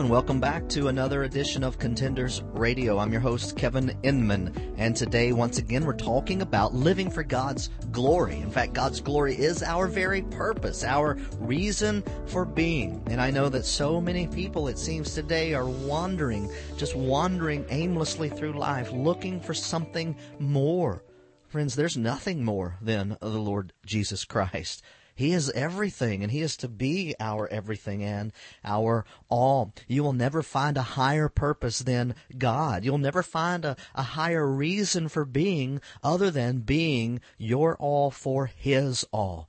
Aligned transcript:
and 0.01 0.09
welcome 0.09 0.39
back 0.39 0.67
to 0.67 0.87
another 0.87 1.25
edition 1.25 1.63
of 1.63 1.77
Contenders 1.77 2.41
Radio. 2.53 2.97
I'm 2.97 3.11
your 3.11 3.21
host, 3.21 3.55
Kevin 3.55 3.95
Inman, 4.01 4.73
and 4.77 4.95
today, 4.95 5.31
once 5.31 5.59
again, 5.59 5.85
we're 5.85 5.93
talking 5.93 6.41
about 6.41 6.73
living 6.73 7.11
for 7.11 7.21
God's 7.21 7.69
glory. 7.91 8.39
In 8.39 8.49
fact, 8.49 8.73
God's 8.73 8.99
glory 8.99 9.35
is 9.35 9.61
our 9.61 9.85
very 9.85 10.23
purpose, 10.23 10.83
our 10.83 11.19
reason 11.37 12.03
for 12.25 12.45
being. 12.45 13.03
And 13.11 13.21
I 13.21 13.29
know 13.29 13.47
that 13.49 13.63
so 13.63 14.01
many 14.01 14.25
people, 14.25 14.69
it 14.69 14.79
seems 14.79 15.13
today, 15.13 15.53
are 15.53 15.69
wandering, 15.69 16.51
just 16.77 16.95
wandering 16.95 17.63
aimlessly 17.69 18.29
through 18.29 18.53
life, 18.53 18.91
looking 18.91 19.39
for 19.39 19.53
something 19.53 20.15
more. 20.39 21.03
Friends, 21.47 21.75
there's 21.75 21.95
nothing 21.95 22.43
more 22.43 22.75
than 22.81 23.17
the 23.21 23.27
Lord 23.27 23.71
Jesus 23.85 24.25
Christ. 24.25 24.81
He 25.21 25.33
is 25.33 25.51
everything, 25.51 26.23
and 26.23 26.31
He 26.31 26.41
is 26.41 26.57
to 26.57 26.67
be 26.67 27.13
our 27.19 27.47
everything 27.49 28.03
and 28.03 28.33
our 28.65 29.05
all. 29.29 29.71
You 29.87 30.01
will 30.01 30.13
never 30.13 30.41
find 30.41 30.77
a 30.77 30.81
higher 30.97 31.29
purpose 31.29 31.77
than 31.77 32.15
God. 32.39 32.83
You'll 32.83 32.97
never 32.97 33.21
find 33.21 33.63
a, 33.63 33.77
a 33.93 34.01
higher 34.01 34.47
reason 34.47 35.09
for 35.09 35.23
being 35.23 35.79
other 36.03 36.31
than 36.31 36.61
being 36.61 37.21
your 37.37 37.77
all 37.77 38.09
for 38.09 38.47
His 38.47 39.05
all. 39.13 39.47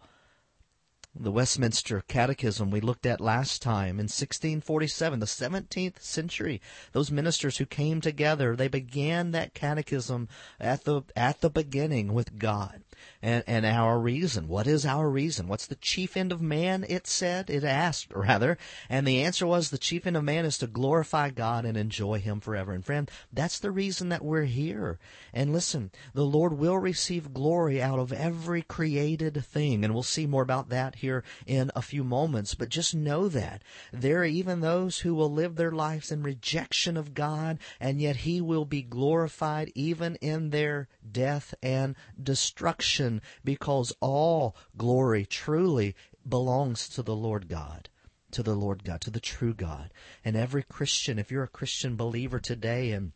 The 1.15 1.33
Westminster 1.33 2.03
Catechism 2.07 2.71
we 2.71 2.83
looked 2.83 3.07
at 3.07 3.19
last 3.19 3.63
time 3.63 3.99
in 3.99 4.05
1647, 4.05 5.21
the 5.21 5.27
17th 5.27 6.03
century. 6.03 6.61
Those 6.93 7.11
ministers 7.11 7.57
who 7.57 7.65
came 7.65 8.03
together, 8.03 8.55
they 8.55 8.69
began 8.69 9.31
that 9.31 9.55
catechism 9.55 10.29
at 10.61 10.85
the, 10.85 11.03
at 11.17 11.41
the 11.41 11.51
beginning 11.51 12.13
with 12.13 12.39
God 12.39 12.83
and, 13.23 13.45
and 13.47 13.65
our 13.65 13.99
reason. 13.99 14.49
What 14.49 14.67
is 14.67 14.85
our 14.85 15.09
reason? 15.09 15.47
What's 15.47 15.67
the 15.67 15.77
chief 15.77 16.17
end 16.17 16.33
of 16.33 16.43
man? 16.43 16.85
It 16.89 17.07
said, 17.07 17.49
it 17.49 17.63
asked 17.63 18.13
rather, 18.15 18.59
and 18.91 19.07
the 19.07 19.23
answer 19.23 19.47
was 19.47 19.71
the 19.71 19.79
chief 19.79 20.07
end 20.07 20.17
of 20.17 20.25
man 20.25 20.45
is 20.45 20.59
to 20.59 20.67
glorify 20.67 21.31
God 21.31 21.65
and 21.65 21.77
enjoy 21.77 22.19
Him 22.19 22.41
forever. 22.41 22.73
And 22.73 22.85
friend, 22.85 23.11
that's 23.33 23.61
the 23.61 23.71
reason 23.71 24.09
that 24.09 24.25
we're 24.25 24.45
here. 24.45 24.99
And 25.33 25.53
listen, 25.53 25.93
the 26.15 26.25
Lord 26.25 26.55
will 26.55 26.79
receive 26.79 27.33
glory 27.33 27.81
out 27.81 28.01
of 28.01 28.13
every 28.13 28.63
created 28.63 29.45
thing, 29.45 29.85
and 29.85 29.95
we'll 29.95 30.03
see 30.03 30.27
more 30.27 30.43
about 30.43 30.69
that 30.71 30.97
here 30.97 31.23
in 31.47 31.71
a 31.77 31.83
few 31.83 32.03
moments. 32.03 32.55
But 32.55 32.71
just 32.71 32.95
know 32.95 33.29
that 33.29 33.63
there 33.93 34.21
are 34.21 34.25
even 34.25 34.61
those 34.61 34.99
who 34.99 35.15
will 35.15 35.31
live 35.31 35.55
their 35.55 35.71
lives 35.71 36.11
in 36.11 36.23
rejection 36.23 36.97
of 36.97 37.15
God, 37.15 37.59
and 37.79 38.01
yet 38.01 38.17
He 38.17 38.41
will 38.41 38.65
be 38.65 38.83
glorified 38.83 39.71
even 39.75 40.17
in 40.17 40.51
their 40.51 40.89
death 41.11 41.55
and 41.63 41.95
destruction 42.21 43.12
because 43.45 43.93
all 44.01 44.57
glory 44.77 45.27
truly 45.27 45.95
belongs 46.29 46.89
to 46.91 47.03
the 47.03 47.17
Lord 47.17 47.49
God 47.49 47.89
to 48.33 48.43
the 48.43 48.55
Lord 48.55 48.83
God, 48.83 49.03
to 49.03 49.11
the 49.11 49.21
true 49.21 49.53
God. 49.53 49.93
And 50.25 50.37
every 50.37 50.63
Christian, 50.63 51.19
if 51.19 51.31
you're 51.31 51.43
a 51.43 51.49
Christian 51.49 51.97
believer 51.97 52.41
today 52.41 52.93
and 52.93 53.13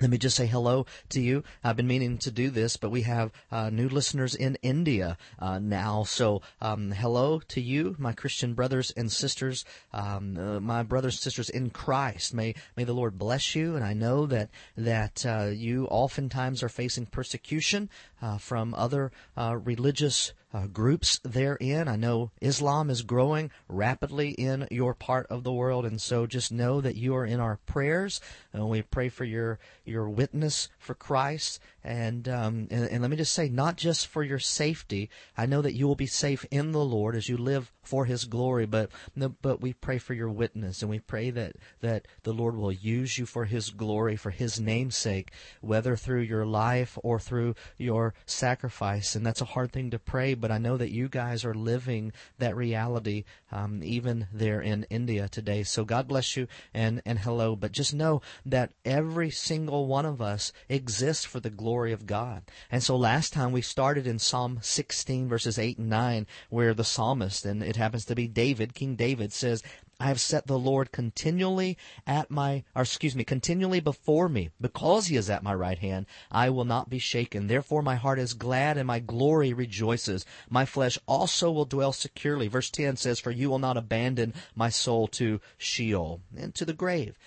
let 0.00 0.10
me 0.10 0.18
just 0.18 0.36
say 0.36 0.46
hello 0.46 0.86
to 1.08 1.20
you. 1.20 1.42
I've 1.64 1.76
been 1.76 1.88
meaning 1.88 2.18
to 2.18 2.30
do 2.30 2.50
this, 2.50 2.76
but 2.76 2.90
we 2.90 3.02
have 3.02 3.32
uh, 3.50 3.68
new 3.70 3.88
listeners 3.88 4.34
in 4.34 4.56
India 4.62 5.18
uh, 5.40 5.58
now. 5.58 6.04
So, 6.04 6.40
um, 6.60 6.92
hello 6.92 7.40
to 7.48 7.60
you, 7.60 7.96
my 7.98 8.12
Christian 8.12 8.54
brothers 8.54 8.92
and 8.92 9.10
sisters, 9.10 9.64
um, 9.92 10.38
uh, 10.38 10.60
my 10.60 10.84
brothers 10.84 11.14
and 11.14 11.22
sisters 11.22 11.50
in 11.50 11.70
Christ. 11.70 12.32
May 12.32 12.54
may 12.76 12.84
the 12.84 12.92
Lord 12.92 13.18
bless 13.18 13.56
you. 13.56 13.74
And 13.74 13.84
I 13.84 13.92
know 13.92 14.26
that 14.26 14.50
that 14.76 15.26
uh, 15.26 15.50
you 15.52 15.86
oftentimes 15.86 16.62
are 16.62 16.68
facing 16.68 17.06
persecution 17.06 17.90
from 18.38 18.74
other 18.74 19.12
uh, 19.36 19.56
religious 19.56 20.32
uh, 20.52 20.66
groups 20.66 21.20
therein. 21.22 21.88
I 21.88 21.96
know 21.96 22.30
Islam 22.40 22.90
is 22.90 23.02
growing 23.02 23.50
rapidly 23.68 24.30
in 24.30 24.66
your 24.70 24.94
part 24.94 25.26
of 25.28 25.44
the 25.44 25.52
world, 25.52 25.84
and 25.84 26.00
so 26.00 26.26
just 26.26 26.50
know 26.50 26.80
that 26.80 26.96
you 26.96 27.14
are 27.14 27.26
in 27.26 27.40
our 27.40 27.58
prayers. 27.66 28.20
And 28.52 28.68
we 28.68 28.82
pray 28.82 29.08
for 29.08 29.24
your 29.24 29.58
your 29.84 30.08
witness 30.08 30.68
for 30.78 30.94
Christ, 30.94 31.60
and, 31.88 32.28
um, 32.28 32.68
and 32.70 32.84
and 32.84 33.00
let 33.00 33.10
me 33.10 33.16
just 33.16 33.32
say, 33.32 33.48
not 33.48 33.76
just 33.76 34.06
for 34.06 34.22
your 34.22 34.38
safety. 34.38 35.08
I 35.36 35.46
know 35.46 35.62
that 35.62 35.74
you 35.74 35.88
will 35.88 35.96
be 35.96 36.06
safe 36.06 36.44
in 36.50 36.72
the 36.72 36.84
Lord 36.84 37.16
as 37.16 37.28
you 37.28 37.36
live 37.36 37.72
for 37.82 38.04
His 38.04 38.26
glory, 38.26 38.66
but 38.66 38.90
but 39.16 39.60
we 39.60 39.72
pray 39.72 39.98
for 39.98 40.12
your 40.14 40.28
witness, 40.28 40.82
and 40.82 40.90
we 40.90 40.98
pray 40.98 41.30
that 41.30 41.56
that 41.80 42.06
the 42.24 42.32
Lord 42.32 42.56
will 42.56 42.72
use 42.72 43.16
you 43.16 43.24
for 43.24 43.46
His 43.46 43.70
glory, 43.70 44.16
for 44.16 44.30
His 44.30 44.60
name's 44.60 44.96
sake, 44.96 45.32
whether 45.62 45.96
through 45.96 46.20
your 46.20 46.44
life 46.44 46.98
or 47.02 47.18
through 47.18 47.54
your 47.78 48.12
sacrifice. 48.26 49.14
And 49.14 49.24
that's 49.24 49.40
a 49.40 49.46
hard 49.46 49.72
thing 49.72 49.90
to 49.90 49.98
pray 49.98 50.34
but 50.34 50.50
I 50.50 50.58
know 50.58 50.76
that 50.76 50.90
you 50.90 51.08
guys 51.08 51.44
are 51.44 51.54
living 51.54 52.12
that 52.38 52.56
reality 52.56 53.24
um, 53.50 53.82
even 53.82 54.28
there 54.32 54.60
in 54.60 54.86
India 54.90 55.28
today. 55.28 55.62
So 55.62 55.84
God 55.84 56.08
bless 56.08 56.36
you 56.36 56.46
and, 56.74 57.02
and 57.04 57.18
hello. 57.18 57.56
But 57.56 57.72
just 57.72 57.94
know 57.94 58.22
that 58.44 58.72
every 58.84 59.30
single 59.30 59.86
one 59.86 60.06
of 60.06 60.20
us 60.20 60.52
exists 60.68 61.24
for 61.24 61.40
the 61.40 61.50
glory 61.50 61.77
of 61.86 62.06
God. 62.06 62.42
And 62.70 62.82
so 62.82 62.96
last 62.96 63.32
time 63.32 63.52
we 63.52 63.62
started 63.62 64.06
in 64.06 64.18
Psalm 64.18 64.58
16 64.60 65.28
verses 65.28 65.58
8 65.58 65.78
and 65.78 65.88
9 65.88 66.26
where 66.50 66.74
the 66.74 66.84
psalmist, 66.84 67.44
and 67.44 67.62
it 67.62 67.76
happens 67.76 68.04
to 68.06 68.14
be 68.14 68.26
David, 68.26 68.74
King 68.74 68.96
David 68.96 69.32
says, 69.32 69.62
I 70.00 70.06
have 70.06 70.20
set 70.20 70.46
the 70.46 70.58
Lord 70.58 70.92
continually 70.92 71.76
at 72.06 72.30
my, 72.30 72.62
or 72.76 72.82
excuse 72.82 73.16
me, 73.16 73.24
continually 73.24 73.80
before 73.80 74.28
me. 74.28 74.50
Because 74.60 75.06
he 75.06 75.16
is 75.16 75.28
at 75.28 75.42
my 75.42 75.52
right 75.52 75.78
hand, 75.78 76.06
I 76.30 76.50
will 76.50 76.64
not 76.64 76.88
be 76.88 77.00
shaken. 77.00 77.48
Therefore 77.48 77.82
my 77.82 77.96
heart 77.96 78.20
is 78.20 78.34
glad 78.34 78.76
and 78.76 78.86
my 78.86 79.00
glory 79.00 79.52
rejoices. 79.52 80.24
My 80.48 80.64
flesh 80.64 80.98
also 81.06 81.50
will 81.50 81.64
dwell 81.64 81.92
securely. 81.92 82.46
Verse 82.46 82.70
10 82.70 82.96
says, 82.96 83.18
For 83.18 83.32
you 83.32 83.50
will 83.50 83.58
not 83.58 83.76
abandon 83.76 84.34
my 84.54 84.68
soul 84.68 85.08
to 85.08 85.40
Sheol 85.56 86.20
and 86.36 86.54
to 86.54 86.64
the 86.64 86.72
grave. 86.72 87.18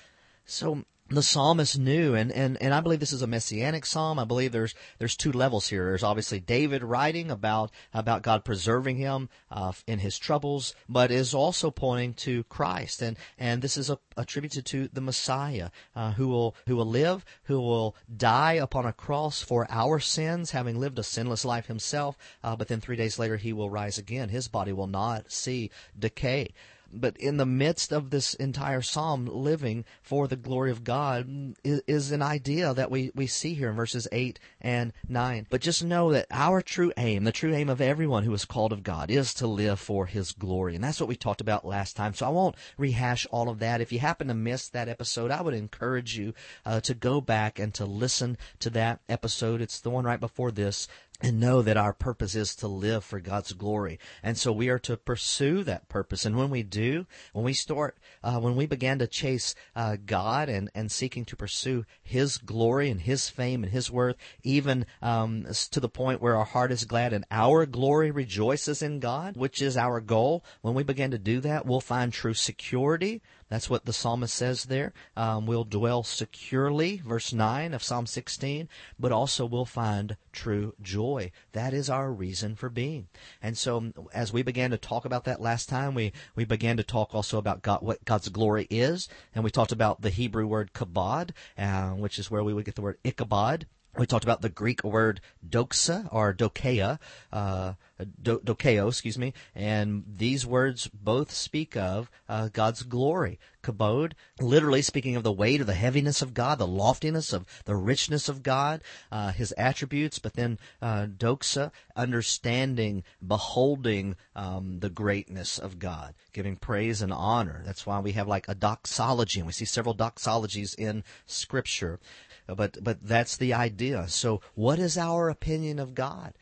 So 0.46 0.86
the 1.12 1.24
psalmist 1.24 1.78
knew, 1.78 2.16
and, 2.16 2.32
and, 2.32 2.62
and 2.62 2.74
I 2.74 2.80
believe 2.80 3.00
this 3.02 3.12
is 3.12 3.22
a 3.22 3.28
messianic 3.28 3.86
psalm. 3.86 4.18
I 4.18 4.24
believe 4.24 4.52
there's 4.52 4.74
there's 4.98 5.18
two 5.18 5.32
levels 5.32 5.68
here. 5.68 5.86
There's 5.86 6.04
obviously 6.04 6.40
David 6.40 6.84
writing 6.84 7.30
about 7.30 7.72
about 7.94 8.22
God 8.22 8.46
preserving 8.46 8.98
him 8.98 9.30
uh, 9.52 9.74
in 9.88 10.00
his 10.00 10.18
troubles, 10.18 10.74
but 10.88 11.12
is 11.12 11.34
also 11.34 11.70
pointing 11.70 12.14
to 12.16 12.44
Christ, 12.46 13.02
and 13.02 13.18
and 13.38 13.62
this 13.62 13.76
is 13.76 13.90
a, 13.90 14.00
attributed 14.16 14.66
to 14.68 14.88
the 14.94 15.02
Messiah 15.02 15.70
uh, 15.96 16.14
who 16.14 16.30
will 16.30 16.56
who 16.66 16.76
will 16.76 16.86
live, 16.86 17.26
who 17.44 17.60
will 17.60 17.96
die 18.16 18.54
upon 18.54 18.86
a 18.86 18.94
cross 18.94 19.42
for 19.42 19.68
our 19.70 20.00
sins, 20.00 20.52
having 20.52 20.80
lived 20.80 20.98
a 20.98 21.04
sinless 21.04 21.44
life 21.44 21.68
himself, 21.68 22.18
uh, 22.44 22.56
but 22.56 22.70
then 22.70 22.80
three 22.80 22.96
days 22.96 23.20
later 23.20 23.38
he 23.38 23.52
will 23.52 23.70
rise 23.70 23.98
again. 23.98 24.30
His 24.30 24.48
body 24.48 24.72
will 24.72 24.88
not 24.88 25.32
see 25.32 25.72
decay 25.98 26.54
but 26.94 27.18
in 27.18 27.38
the 27.38 27.46
midst 27.46 27.91
of 27.91 28.09
this 28.09 28.34
entire 28.35 28.81
psalm, 28.81 29.25
living 29.25 29.85
for 30.02 30.28
the 30.28 30.35
glory 30.35 30.72
of 30.72 30.84
God 30.84 31.56
is, 31.63 31.81
is, 31.88 32.12
an 32.12 32.22
idea 32.22 32.74
that 32.74 32.91
we, 32.91 33.12
we 33.16 33.28
see 33.28 33.53
here 33.53 33.69
in 33.69 33.75
verses 33.75 34.07
8 34.12 34.40
and 34.59 34.91
9. 35.07 35.47
But 35.50 35.62
just 35.62 35.84
know 35.84 36.12
that 36.12 36.28
our 36.29 36.62
true 36.62 36.91
aim, 36.97 37.24
the 37.24 37.31
true 37.31 37.53
aim 37.53 37.69
of 37.69 37.79
everyone 37.79 38.24
who 38.24 38.34
is 38.34 38.46
called 38.46 38.74
of 38.74 38.84
God, 38.84 39.09
is 39.09 39.34
to 39.35 39.47
live 39.47 39.79
for 39.79 40.06
His 40.06 40.31
glory. 40.31 40.75
And 40.75 40.84
that's 40.84 41.00
what 41.00 41.09
we 41.09 41.16
talked 41.16 41.41
about 41.41 41.66
last 41.66 41.96
time. 41.96 42.13
So 42.13 42.25
I 42.25 42.29
won't 42.29 42.56
rehash 42.78 43.26
all 43.32 43.49
of 43.49 43.59
that. 43.59 43.82
If 43.82 43.91
you 43.91 43.99
happen 43.99 44.28
to 44.28 44.34
miss 44.34 44.70
that 44.70 44.90
episode, 44.90 45.32
I 45.32 45.41
would 45.41 45.53
encourage 45.53 46.17
you 46.17 46.34
uh, 46.66 46.82
to 46.82 46.94
go 46.94 47.22
back 47.22 47.59
and 47.59 47.73
to 47.76 47.85
listen 47.85 48.37
to 48.59 48.70
that 48.72 48.99
episode. 49.08 49.61
It's 49.61 49.79
the 49.79 49.90
one 49.90 50.05
right 50.05 50.20
before 50.20 50.52
this 50.52 50.87
and 51.22 51.40
know 51.40 51.62
that 51.62 51.78
our 51.78 51.94
purpose 51.94 52.35
is 52.35 52.56
to 52.56 52.68
live 52.68 53.03
for 53.03 53.20
God's 53.20 53.53
glory. 53.53 54.00
And 54.23 54.38
so 54.38 54.52
we 54.52 54.70
are 54.70 54.79
to 54.79 54.97
pursue 54.97 55.64
that 55.64 55.88
purpose. 55.90 56.26
And 56.26 56.35
when 56.35 56.50
we 56.50 56.64
do, 56.64 57.06
when 57.34 57.46
we 57.46 57.53
start, 57.53 57.97
uh, 58.23 58.40
when 58.40 58.56
we 58.56 58.66
begin 58.66 59.00
to 59.00 59.08
chase 59.08 59.56
uh, 59.76 59.97
God 60.06 60.50
and, 60.50 60.70
and 60.73 60.91
seeking 60.91 61.26
to 61.26 61.35
pursue 61.35 61.85
His 62.02 62.38
glory 62.38 62.90
and 62.90 63.02
His 63.02 63.29
fame 63.29 63.64
and 63.64 63.72
His 63.72 63.91
worth, 63.91 64.16
even 64.44 64.85
um, 65.02 65.46
to 65.72 65.79
the 65.79 65.90
point 65.90 66.22
where 66.22 66.35
our 66.35 66.46
heart 66.46 66.72
is 66.72 66.85
glad 66.85 67.14
and 67.14 67.26
our 67.29 67.66
glory 67.66 68.12
rejoices 68.12 68.82
in 68.82 69.00
God, 69.00 69.38
which 69.38 69.62
is 69.62 69.78
our 69.78 70.02
goal, 70.02 70.44
when 70.62 70.73
we 70.73 70.84
begin 70.84 71.12
to 71.12 71.20
do 71.20 71.40
that, 71.41 71.66
we'll 71.66 71.82
find 71.82 72.12
true 72.12 72.34
security 72.34 73.22
That's 73.52 73.70
what 73.70 73.84
the 73.84 73.92
psalmist 73.92 74.34
says 74.34 74.64
there. 74.64 74.94
Um, 75.18 75.46
we'll 75.46 75.66
dwell 75.66 76.03
securely, 76.03 77.02
verse 77.06 77.34
9 77.34 77.74
of 77.74 77.84
Psalm 77.84 78.06
16, 78.06 78.70
but 78.98 79.12
also 79.12 79.46
we'll 79.46 79.66
find 79.66 80.16
true 80.32 80.74
joy. 80.82 81.34
That 81.52 81.74
is 81.74 81.90
our 81.90 82.14
reason 82.14 82.56
for 82.56 82.70
being. 82.70 83.09
And 83.44 83.58
so 83.58 83.92
as 84.14 84.32
we 84.32 84.42
began 84.42 84.72
to 84.72 84.78
talk 84.78 85.03
about 85.03 85.26
that 85.26 85.42
last 85.42 85.68
time, 85.68 85.96
we, 85.96 86.14
we 86.34 86.46
began 86.46 86.78
to 86.78 86.84
talk 86.84 87.14
also 87.14 87.38
about 87.38 87.62
God, 87.62 87.82
what 87.82 88.06
God's 88.06 88.30
glory 88.30 88.68
is, 88.70 89.09
and 89.36 89.44
we 89.44 89.52
talked 89.52 89.74
about 89.74 90.02
the 90.02 90.12
Hebrew 90.12 90.47
word 90.47 90.72
kabod, 90.72 91.32
uh, 91.58 91.90
which 91.90 92.20
is 92.20 92.32
where 92.32 92.46
we 92.46 92.54
would 92.54 92.64
get 92.64 92.76
the 92.76 92.82
word 92.82 93.00
Ichabod. 93.04 93.66
We 93.97 94.05
talked 94.05 94.23
about 94.23 94.41
the 94.41 94.49
Greek 94.49 94.84
word 94.85 95.20
doxa 95.47 96.08
or 96.14 96.34
dokeia, 96.34 96.97
uh, 97.34 97.73
do, 98.22 98.40
dokeo, 98.40 98.88
excuse 98.88 99.17
me, 99.17 99.34
and 99.53 100.03
these 100.08 100.46
words 100.46 100.88
both 100.88 101.32
speak 101.32 101.76
of 101.76 102.09
uh, 102.29 102.47
God's 102.53 102.84
glory. 102.84 103.38
Kabod, 103.61 104.14
literally 104.40 104.82
speaking 104.82 105.16
of 105.16 105.23
the 105.23 105.32
weight 105.32 105.61
or 105.61 105.66
the 105.66 105.73
heaviness 105.73 106.22
of 106.22 106.34
God, 106.34 106.58
the 106.58 106.66
loftiness 106.66 107.34
of 107.34 107.46
the 107.66 107.76
richness 107.76 108.29
of 108.29 108.43
God, 108.43 108.82
uh, 109.11 109.34
His 109.34 109.52
attributes, 109.58 110.20
but 110.20 110.34
then 110.34 110.58
uh, 110.82 111.05
doxa, 111.05 111.72
understanding, 111.96 113.03
beholding 113.26 114.16
um, 114.35 114.79
the 114.79 114.90
greatness 114.90 115.59
of 115.59 115.79
God, 115.79 116.16
giving 116.34 116.55
praise 116.55 117.02
and 117.02 117.14
honor. 117.14 117.61
That's 117.66 117.85
why 117.85 117.99
we 117.99 118.14
have 118.14 118.28
like 118.28 118.47
a 118.47 118.55
doxology, 118.55 119.41
and 119.41 119.47
we 119.47 119.53
see 119.53 119.66
several 119.66 119.96
doxologies 119.96 120.73
in 120.79 121.03
Scripture 121.26 121.99
but 122.47 122.84
but 122.84 122.97
that's 123.02 123.38
the 123.38 123.53
idea. 123.53 124.08
So, 124.08 124.41
what 124.55 124.79
is 124.79 124.97
our 124.97 125.29
opinion 125.29 125.79
of 125.79 125.96
God? 125.96 126.34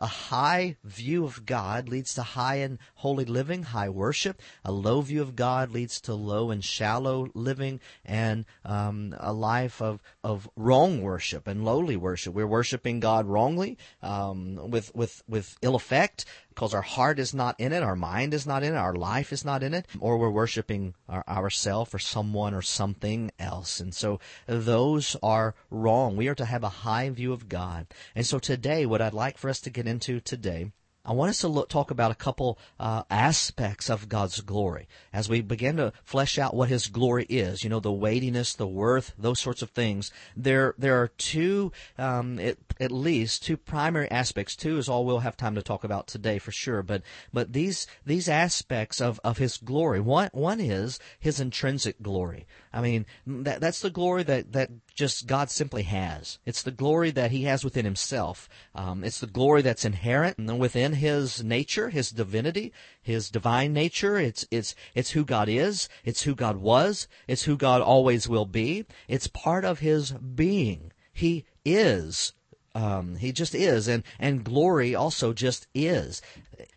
A 0.00 0.06
high 0.06 0.76
view 0.84 1.24
of 1.24 1.44
God 1.44 1.88
leads 1.88 2.14
to 2.14 2.22
high 2.22 2.56
and 2.56 2.78
holy 2.96 3.24
living, 3.24 3.64
high 3.64 3.88
worship. 3.88 4.40
A 4.64 4.70
low 4.70 5.00
view 5.00 5.20
of 5.22 5.34
God 5.34 5.72
leads 5.72 6.00
to 6.02 6.14
low 6.14 6.50
and 6.50 6.64
shallow 6.64 7.28
living 7.34 7.80
and 8.04 8.44
um, 8.64 9.14
a 9.18 9.32
life 9.32 9.82
of, 9.82 10.00
of 10.22 10.48
wrong 10.54 11.02
worship 11.02 11.48
and 11.48 11.64
lowly 11.64 11.96
worship. 11.96 12.32
We're 12.32 12.46
worshiping 12.46 13.00
God 13.00 13.26
wrongly 13.26 13.76
um, 14.00 14.70
with, 14.70 14.94
with, 14.94 15.22
with 15.28 15.56
ill 15.62 15.74
effect 15.74 16.24
because 16.58 16.74
our 16.74 16.82
heart 16.82 17.20
is 17.20 17.32
not 17.32 17.54
in 17.60 17.72
it, 17.72 17.84
our 17.84 17.94
mind 17.94 18.34
is 18.34 18.44
not 18.44 18.64
in 18.64 18.74
it, 18.74 18.76
our 18.76 18.96
life 18.96 19.32
is 19.32 19.44
not 19.44 19.62
in 19.62 19.72
it, 19.72 19.86
or 20.00 20.18
we're 20.18 20.28
worshiping 20.28 20.92
our, 21.08 21.22
ourself 21.28 21.94
or 21.94 22.00
someone 22.00 22.52
or 22.52 22.62
something 22.62 23.30
else. 23.38 23.78
And 23.78 23.94
so 23.94 24.18
those 24.48 25.14
are 25.22 25.54
wrong. 25.70 26.16
We 26.16 26.26
are 26.26 26.34
to 26.34 26.44
have 26.44 26.64
a 26.64 26.82
high 26.82 27.10
view 27.10 27.32
of 27.32 27.48
God. 27.48 27.86
And 28.16 28.26
so 28.26 28.40
today, 28.40 28.86
what 28.86 29.00
I'd 29.00 29.14
like 29.14 29.38
for 29.38 29.48
us 29.48 29.60
to 29.60 29.70
get 29.70 29.86
into 29.86 30.18
today 30.18 30.72
I 31.08 31.12
want 31.12 31.30
us 31.30 31.40
to 31.40 31.48
look, 31.48 31.70
talk 31.70 31.90
about 31.90 32.10
a 32.10 32.14
couple 32.14 32.58
uh, 32.78 33.02
aspects 33.08 33.88
of 33.88 34.10
God's 34.10 34.42
glory 34.42 34.88
as 35.10 35.26
we 35.26 35.40
begin 35.40 35.78
to 35.78 35.94
flesh 36.04 36.38
out 36.38 36.54
what 36.54 36.68
His 36.68 36.88
glory 36.88 37.24
is. 37.30 37.64
You 37.64 37.70
know, 37.70 37.80
the 37.80 37.90
weightiness, 37.90 38.52
the 38.52 38.66
worth, 38.66 39.14
those 39.16 39.40
sorts 39.40 39.62
of 39.62 39.70
things. 39.70 40.12
There, 40.36 40.74
there 40.76 41.00
are 41.00 41.08
two, 41.08 41.72
um, 41.96 42.38
at, 42.38 42.58
at 42.78 42.92
least 42.92 43.42
two 43.42 43.56
primary 43.56 44.10
aspects. 44.10 44.54
Two 44.54 44.76
is 44.76 44.86
all 44.86 45.06
we'll 45.06 45.20
have 45.20 45.34
time 45.34 45.54
to 45.54 45.62
talk 45.62 45.82
about 45.82 46.08
today 46.08 46.38
for 46.38 46.52
sure. 46.52 46.82
But, 46.82 47.00
but 47.32 47.54
these 47.54 47.86
these 48.04 48.28
aspects 48.28 49.00
of, 49.00 49.18
of 49.24 49.38
His 49.38 49.56
glory. 49.56 50.00
One 50.00 50.28
one 50.32 50.60
is 50.60 51.00
His 51.18 51.40
intrinsic 51.40 52.02
glory. 52.02 52.46
I 52.70 52.82
mean, 52.82 53.06
that 53.26 53.62
that's 53.62 53.80
the 53.80 53.88
glory 53.88 54.24
that 54.24 54.52
that 54.52 54.70
just 54.98 55.28
God 55.28 55.48
simply 55.48 55.84
has. 55.84 56.40
It's 56.44 56.64
the 56.64 56.72
glory 56.72 57.12
that 57.12 57.30
He 57.30 57.44
has 57.44 57.62
within 57.62 57.84
Himself. 57.84 58.48
Um, 58.74 59.04
it's 59.04 59.20
the 59.20 59.28
glory 59.28 59.62
that's 59.62 59.84
inherent 59.84 60.38
within 60.58 60.94
His 60.94 61.44
nature, 61.44 61.90
His 61.90 62.10
divinity, 62.10 62.72
His 63.00 63.30
divine 63.30 63.72
nature. 63.72 64.18
It's 64.18 64.44
it's 64.50 64.74
it's 64.96 65.12
who 65.12 65.24
God 65.24 65.48
is. 65.48 65.88
It's 66.04 66.22
who 66.22 66.34
God 66.34 66.56
was. 66.56 67.06
It's 67.28 67.44
who 67.44 67.56
God 67.56 67.80
always 67.80 68.28
will 68.28 68.44
be. 68.44 68.86
It's 69.06 69.28
part 69.28 69.64
of 69.64 69.78
His 69.78 70.10
being. 70.10 70.90
He 71.12 71.44
is. 71.64 72.32
Um, 72.74 73.16
he 73.16 73.30
just 73.30 73.54
is, 73.54 73.86
and 73.86 74.02
and 74.18 74.42
glory 74.42 74.96
also 74.96 75.32
just 75.32 75.68
is. 75.74 76.20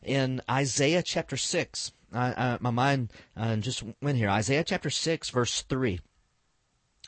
In 0.03 0.41
Isaiah 0.47 1.01
chapter 1.01 1.37
six, 1.37 1.91
I, 2.13 2.33
I, 2.37 2.57
my 2.61 2.69
mind 2.69 3.11
uh, 3.35 3.55
just 3.55 3.83
went 3.99 4.17
here. 4.19 4.29
Isaiah 4.29 4.63
chapter 4.63 4.91
six, 4.91 5.31
verse 5.31 5.63
three 5.63 6.01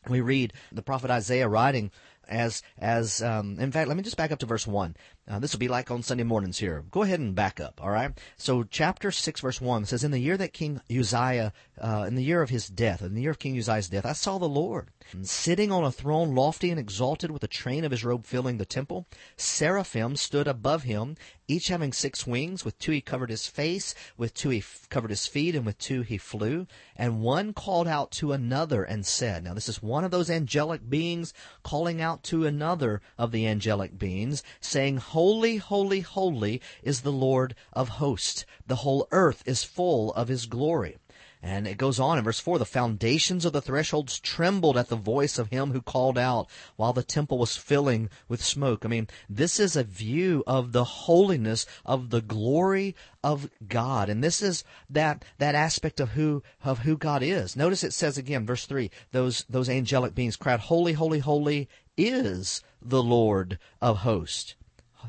we 0.08 0.22
read 0.22 0.54
the 0.72 0.82
prophet 0.82 1.12
Isaiah 1.12 1.48
writing 1.48 1.92
as 2.28 2.64
as 2.78 3.22
um, 3.22 3.60
in 3.60 3.72
fact 3.72 3.88
let 3.88 3.98
me 3.98 4.04
just 4.04 4.18
back 4.18 4.32
up 4.32 4.40
to 4.40 4.46
verse 4.46 4.66
1 4.66 4.96
uh, 5.28 5.40
this 5.40 5.54
will 5.54 5.60
be 5.60 5.68
like 5.68 5.92
on 5.92 6.04
sunday 6.04 6.24
mornings 6.24 6.58
here. 6.58 6.84
Go 6.92 7.04
ahead 7.04 7.20
and 7.20 7.36
back 7.36 7.60
up 7.60 7.82
all 7.84 7.90
right? 7.90 8.12
So 8.38 8.64
chapter 8.64 9.12
6 9.12 9.42
verse 9.42 9.60
1 9.62 9.86
says 9.86 10.04
in 10.04 10.12
the 10.12 10.20
year 10.20 10.38
that 10.38 10.54
king 10.54 10.82
uzziah 10.90 11.54
uh, 11.80 12.06
in 12.08 12.16
the 12.16 12.24
year 12.24 12.42
of 12.42 12.50
his 12.50 12.68
death 12.68 13.02
in 13.02 13.14
the 13.14 13.22
year 13.22 13.32
of 13.32 13.40
king 13.40 13.58
uzziah's 13.58 13.90
death 13.90 14.06
i 14.06 14.14
saw 14.14 14.38
the 14.38 14.48
lord 14.48 14.90
sitting 15.22 15.72
on 15.72 15.84
a 15.84 15.92
throne 15.92 16.36
lofty 16.36 16.70
and 16.70 16.80
exalted 16.80 17.32
with 17.32 17.42
the 17.42 17.48
train 17.48 17.84
of 17.84 17.92
his 17.92 18.04
robe 18.04 18.26
filling 18.26 18.58
the 18.58 18.66
temple 18.66 19.08
seraphim 19.38 20.16
stood 20.16 20.48
above 20.48 20.84
him 20.84 21.16
each 21.48 21.68
having 21.68 21.92
six 21.92 22.26
wings. 22.26 22.64
With 22.64 22.80
two 22.80 22.94
he 22.94 23.02
covered 23.02 23.30
his 23.30 23.48
face, 23.48 23.94
with 24.18 24.34
two 24.34 24.50
he 24.50 24.64
covered 24.90 25.10
his 25.10 25.28
feet, 25.28 25.56
and 25.56 25.66
with 25.66 25.78
two 25.78 26.02
he 26.02 26.18
flew. 26.18 26.68
And 26.96 27.22
one 27.22 27.54
called 27.54 27.88
out 27.88 28.12
to 28.12 28.32
another 28.32 28.84
and 28.84 29.06
said, 29.06 29.44
Now 29.44 29.54
this 29.54 29.68
is 29.68 29.84
one 29.84 30.04
of 30.04 30.12
those 30.12 30.30
angelic 30.30 30.90
beings 30.90 31.34
calling 31.62 32.02
out 32.02 32.24
to 32.24 32.46
another 32.46 33.02
of 33.18 33.32
the 33.32 33.46
angelic 33.46 33.98
beings, 33.98 34.42
saying, 34.62 34.98
Holy, 34.98 35.58
holy, 35.58 36.00
holy 36.00 36.62
is 36.82 37.02
the 37.02 37.12
Lord 37.12 37.56
of 37.74 37.90
hosts. 37.90 38.46
The 38.66 38.78
whole 38.78 39.08
earth 39.12 39.44
is 39.46 39.64
full 39.64 40.14
of 40.14 40.30
his 40.30 40.46
glory. 40.46 40.98
And 41.46 41.68
it 41.68 41.78
goes 41.78 42.00
on 42.00 42.18
in 42.18 42.24
verse 42.24 42.40
4 42.40 42.58
the 42.58 42.66
foundations 42.66 43.44
of 43.44 43.52
the 43.52 43.62
thresholds 43.62 44.18
trembled 44.18 44.78
at 44.78 44.88
the 44.88 44.96
voice 44.96 45.38
of 45.38 45.50
him 45.50 45.72
who 45.72 45.82
called 45.82 46.18
out 46.18 46.48
while 46.78 46.94
the 46.94 47.04
temple 47.04 47.38
was 47.38 47.58
filling 47.58 48.10
with 48.30 48.42
smoke. 48.42 48.86
I 48.86 48.88
mean, 48.88 49.10
this 49.30 49.60
is 49.60 49.76
a 49.76 49.84
view 49.84 50.46
of 50.48 50.72
the 50.72 50.86
holiness 50.86 51.66
of 51.86 52.12
the 52.12 52.22
glory 52.22 52.96
of 53.22 53.50
God. 53.68 54.08
And 54.08 54.24
this 54.24 54.42
is 54.42 54.64
that, 54.90 55.26
that 55.38 55.54
aspect 55.54 56.00
of 56.00 56.12
who, 56.12 56.44
of 56.64 56.80
who 56.80 56.98
God 56.98 57.22
is. 57.22 57.58
Notice 57.58 57.84
it 57.84 57.92
says 57.92 58.18
again, 58.18 58.46
verse 58.46 58.66
3, 58.66 58.90
those, 59.12 59.44
those 59.50 59.68
angelic 59.68 60.16
beings 60.16 60.38
cried, 60.38 60.62
Holy, 60.62 60.94
holy, 60.94 61.20
holy 61.20 61.68
is 61.98 62.62
the 62.82 63.04
Lord 63.04 63.60
of 63.82 63.98
hosts. 63.98 64.56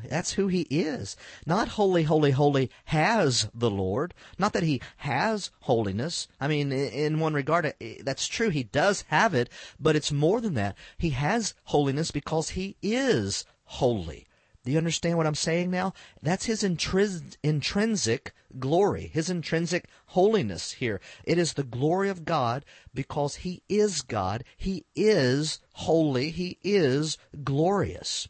That's 0.09 0.33
who 0.33 0.47
he 0.47 0.61
is. 0.69 1.15
Not 1.45 1.69
holy, 1.69 2.03
holy, 2.03 2.31
holy 2.31 2.69
has 2.85 3.49
the 3.53 3.69
Lord. 3.69 4.13
Not 4.37 4.53
that 4.53 4.63
he 4.63 4.81
has 4.97 5.51
holiness. 5.61 6.27
I 6.39 6.47
mean, 6.47 6.71
in 6.71 7.19
one 7.19 7.33
regard, 7.33 7.73
that's 8.01 8.27
true. 8.27 8.49
He 8.49 8.63
does 8.63 9.03
have 9.09 9.33
it, 9.33 9.49
but 9.79 9.95
it's 9.95 10.11
more 10.11 10.41
than 10.41 10.53
that. 10.55 10.75
He 10.97 11.11
has 11.11 11.53
holiness 11.65 12.11
because 12.11 12.49
he 12.49 12.75
is 12.81 13.45
holy. 13.63 14.27
Do 14.63 14.71
you 14.71 14.77
understand 14.79 15.17
what 15.17 15.27
I'm 15.27 15.35
saying 15.35 15.69
now? 15.69 15.93
That's 16.23 16.45
his 16.45 16.63
intrinsic 16.63 18.33
glory, 18.57 19.11
his 19.13 19.29
intrinsic 19.29 19.87
holiness 20.07 20.71
here. 20.71 20.99
It 21.23 21.37
is 21.37 21.53
the 21.53 21.63
glory 21.63 22.09
of 22.09 22.25
God 22.25 22.65
because 22.91 23.35
he 23.35 23.61
is 23.69 24.01
God. 24.01 24.43
He 24.57 24.85
is 24.95 25.59
holy. 25.73 26.31
He 26.31 26.57
is 26.63 27.19
glorious. 27.43 28.27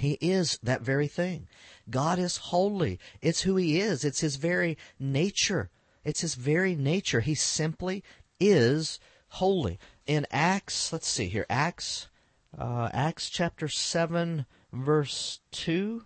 He 0.00 0.18
is 0.20 0.58
that 0.62 0.82
very 0.82 1.08
thing. 1.08 1.48
God 1.90 2.18
is 2.18 2.36
holy. 2.36 2.98
It's 3.20 3.42
who 3.42 3.56
He 3.56 3.80
is. 3.80 4.04
It's 4.04 4.20
His 4.20 4.36
very 4.36 4.76
nature. 4.98 5.70
It's 6.04 6.20
His 6.20 6.34
very 6.34 6.74
nature. 6.74 7.20
He 7.20 7.34
simply 7.34 8.02
is 8.40 9.00
holy. 9.28 9.78
In 10.06 10.26
Acts, 10.30 10.92
let's 10.92 11.08
see 11.08 11.28
here, 11.28 11.46
Acts, 11.50 12.08
uh, 12.56 12.88
Acts 12.92 13.28
chapter 13.28 13.68
7, 13.68 14.46
verse 14.72 15.40
2. 15.52 16.04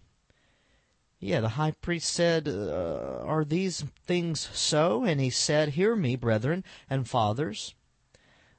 Yeah, 1.21 1.41
the 1.41 1.51
high 1.51 1.71
priest 1.71 2.13
said, 2.13 2.49
uh, 2.49 3.21
Are 3.23 3.45
these 3.45 3.85
things 4.05 4.49
so? 4.53 5.05
And 5.05 5.21
he 5.21 5.31
said, 5.31 5.71
Hear 5.71 5.95
me, 5.95 6.17
brethren 6.17 6.65
and 6.91 7.09
fathers 7.09 7.75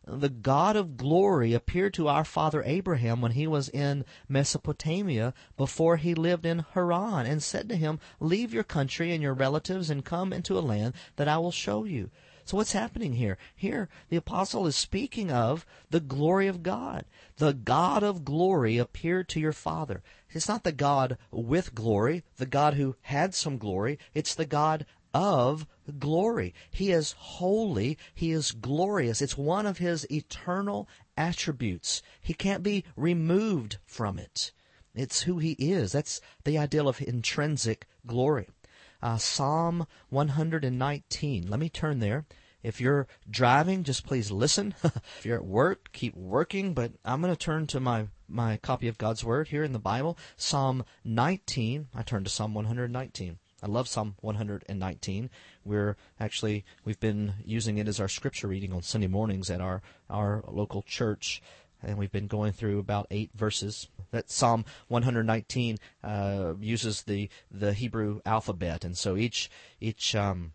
the 0.05 0.29
God 0.29 0.75
of 0.75 0.97
glory 0.97 1.53
appeared 1.53 1.93
to 1.93 2.09
our 2.09 2.25
father 2.25 2.61
Abraham 2.65 3.21
when 3.21 3.31
he 3.31 3.47
was 3.47 3.69
in 3.69 4.03
Mesopotamia 4.27 5.33
before 5.55 5.97
he 5.97 6.13
lived 6.13 6.45
in 6.45 6.65
Haran 6.73 7.25
and 7.25 7.41
said 7.41 7.69
to 7.69 7.77
him, 7.77 7.99
Leave 8.19 8.53
your 8.53 8.63
country 8.63 9.13
and 9.13 9.23
your 9.23 9.33
relatives 9.33 9.89
and 9.89 10.03
come 10.03 10.33
into 10.33 10.57
a 10.57 10.61
land 10.61 10.93
that 11.15 11.27
I 11.27 11.37
will 11.37 11.51
show 11.51 11.85
you. 11.85 12.09
So 12.45 12.57
what's 12.57 12.73
happening 12.73 13.13
here? 13.13 13.37
Here, 13.55 13.87
the 14.09 14.17
apostle 14.17 14.67
is 14.67 14.75
speaking 14.75 15.31
of 15.31 15.65
the 15.89 16.01
glory 16.01 16.47
of 16.47 16.61
God. 16.61 17.05
The 17.37 17.53
God 17.53 18.03
of 18.03 18.25
glory 18.25 18.77
appeared 18.77 19.29
to 19.29 19.39
your 19.39 19.53
father. 19.53 20.03
It's 20.29 20.49
not 20.49 20.65
the 20.65 20.73
God 20.73 21.17
with 21.31 21.73
glory, 21.73 22.23
the 22.35 22.45
God 22.45 22.73
who 22.73 22.97
had 23.03 23.33
some 23.33 23.57
glory. 23.57 23.97
It's 24.13 24.35
the 24.35 24.45
God 24.45 24.85
of 25.13 25.65
glory. 25.99 26.53
He 26.71 26.91
is 26.91 27.13
holy. 27.17 27.97
He 28.13 28.31
is 28.31 28.51
glorious. 28.51 29.21
It's 29.21 29.37
one 29.37 29.65
of 29.65 29.77
his 29.77 30.09
eternal 30.11 30.87
attributes. 31.17 32.01
He 32.21 32.33
can't 32.33 32.63
be 32.63 32.83
removed 32.95 33.77
from 33.85 34.17
it. 34.17 34.51
It's 34.95 35.23
who 35.23 35.39
he 35.39 35.53
is. 35.53 35.91
That's 35.91 36.21
the 36.43 36.57
ideal 36.57 36.87
of 36.87 37.01
intrinsic 37.01 37.87
glory. 38.05 38.47
Uh, 39.01 39.17
Psalm 39.17 39.87
119. 40.09 41.49
Let 41.49 41.59
me 41.59 41.69
turn 41.69 41.99
there. 41.99 42.25
if 42.61 42.79
you're 42.79 43.07
driving, 43.29 43.83
just 43.83 44.05
please 44.05 44.31
listen. 44.31 44.73
if 44.83 45.25
you're 45.25 45.37
at 45.37 45.45
work, 45.45 45.89
keep 45.91 46.15
working. 46.15 46.73
But 46.73 46.93
I'm 47.03 47.21
going 47.21 47.33
to 47.33 47.37
turn 47.37 47.67
to 47.67 47.79
my 47.79 48.07
my 48.27 48.57
copy 48.57 48.87
of 48.87 48.97
God's 48.97 49.23
Word 49.23 49.49
here 49.49 49.63
in 49.63 49.73
the 49.73 49.79
Bible, 49.79 50.17
Psalm 50.37 50.85
19. 51.03 51.89
I 51.93 52.01
turn 52.03 52.23
to 52.23 52.29
Psalm 52.29 52.53
119. 52.53 53.37
I 53.63 53.67
love 53.67 53.87
Psalm 53.87 54.15
119. 54.19 55.29
We're 55.63 55.95
actually 56.19 56.65
we've 56.83 56.99
been 56.99 57.35
using 57.45 57.77
it 57.77 57.87
as 57.87 57.97
our 58.01 58.09
scripture 58.09 58.49
reading 58.49 58.73
on 58.73 58.81
Sunday 58.81 59.07
mornings 59.07 59.49
at 59.49 59.61
our 59.61 59.81
our 60.09 60.43
local 60.49 60.81
church, 60.81 61.41
and 61.81 61.97
we've 61.97 62.11
been 62.11 62.27
going 62.27 62.51
through 62.51 62.79
about 62.79 63.07
eight 63.09 63.31
verses. 63.33 63.87
That 64.11 64.29
Psalm 64.29 64.65
119 64.89 65.77
uh, 66.03 66.55
uses 66.59 67.03
the 67.03 67.29
the 67.49 67.71
Hebrew 67.71 68.19
alphabet, 68.25 68.83
and 68.83 68.97
so 68.97 69.15
each 69.15 69.49
each 69.79 70.13
um, 70.13 70.51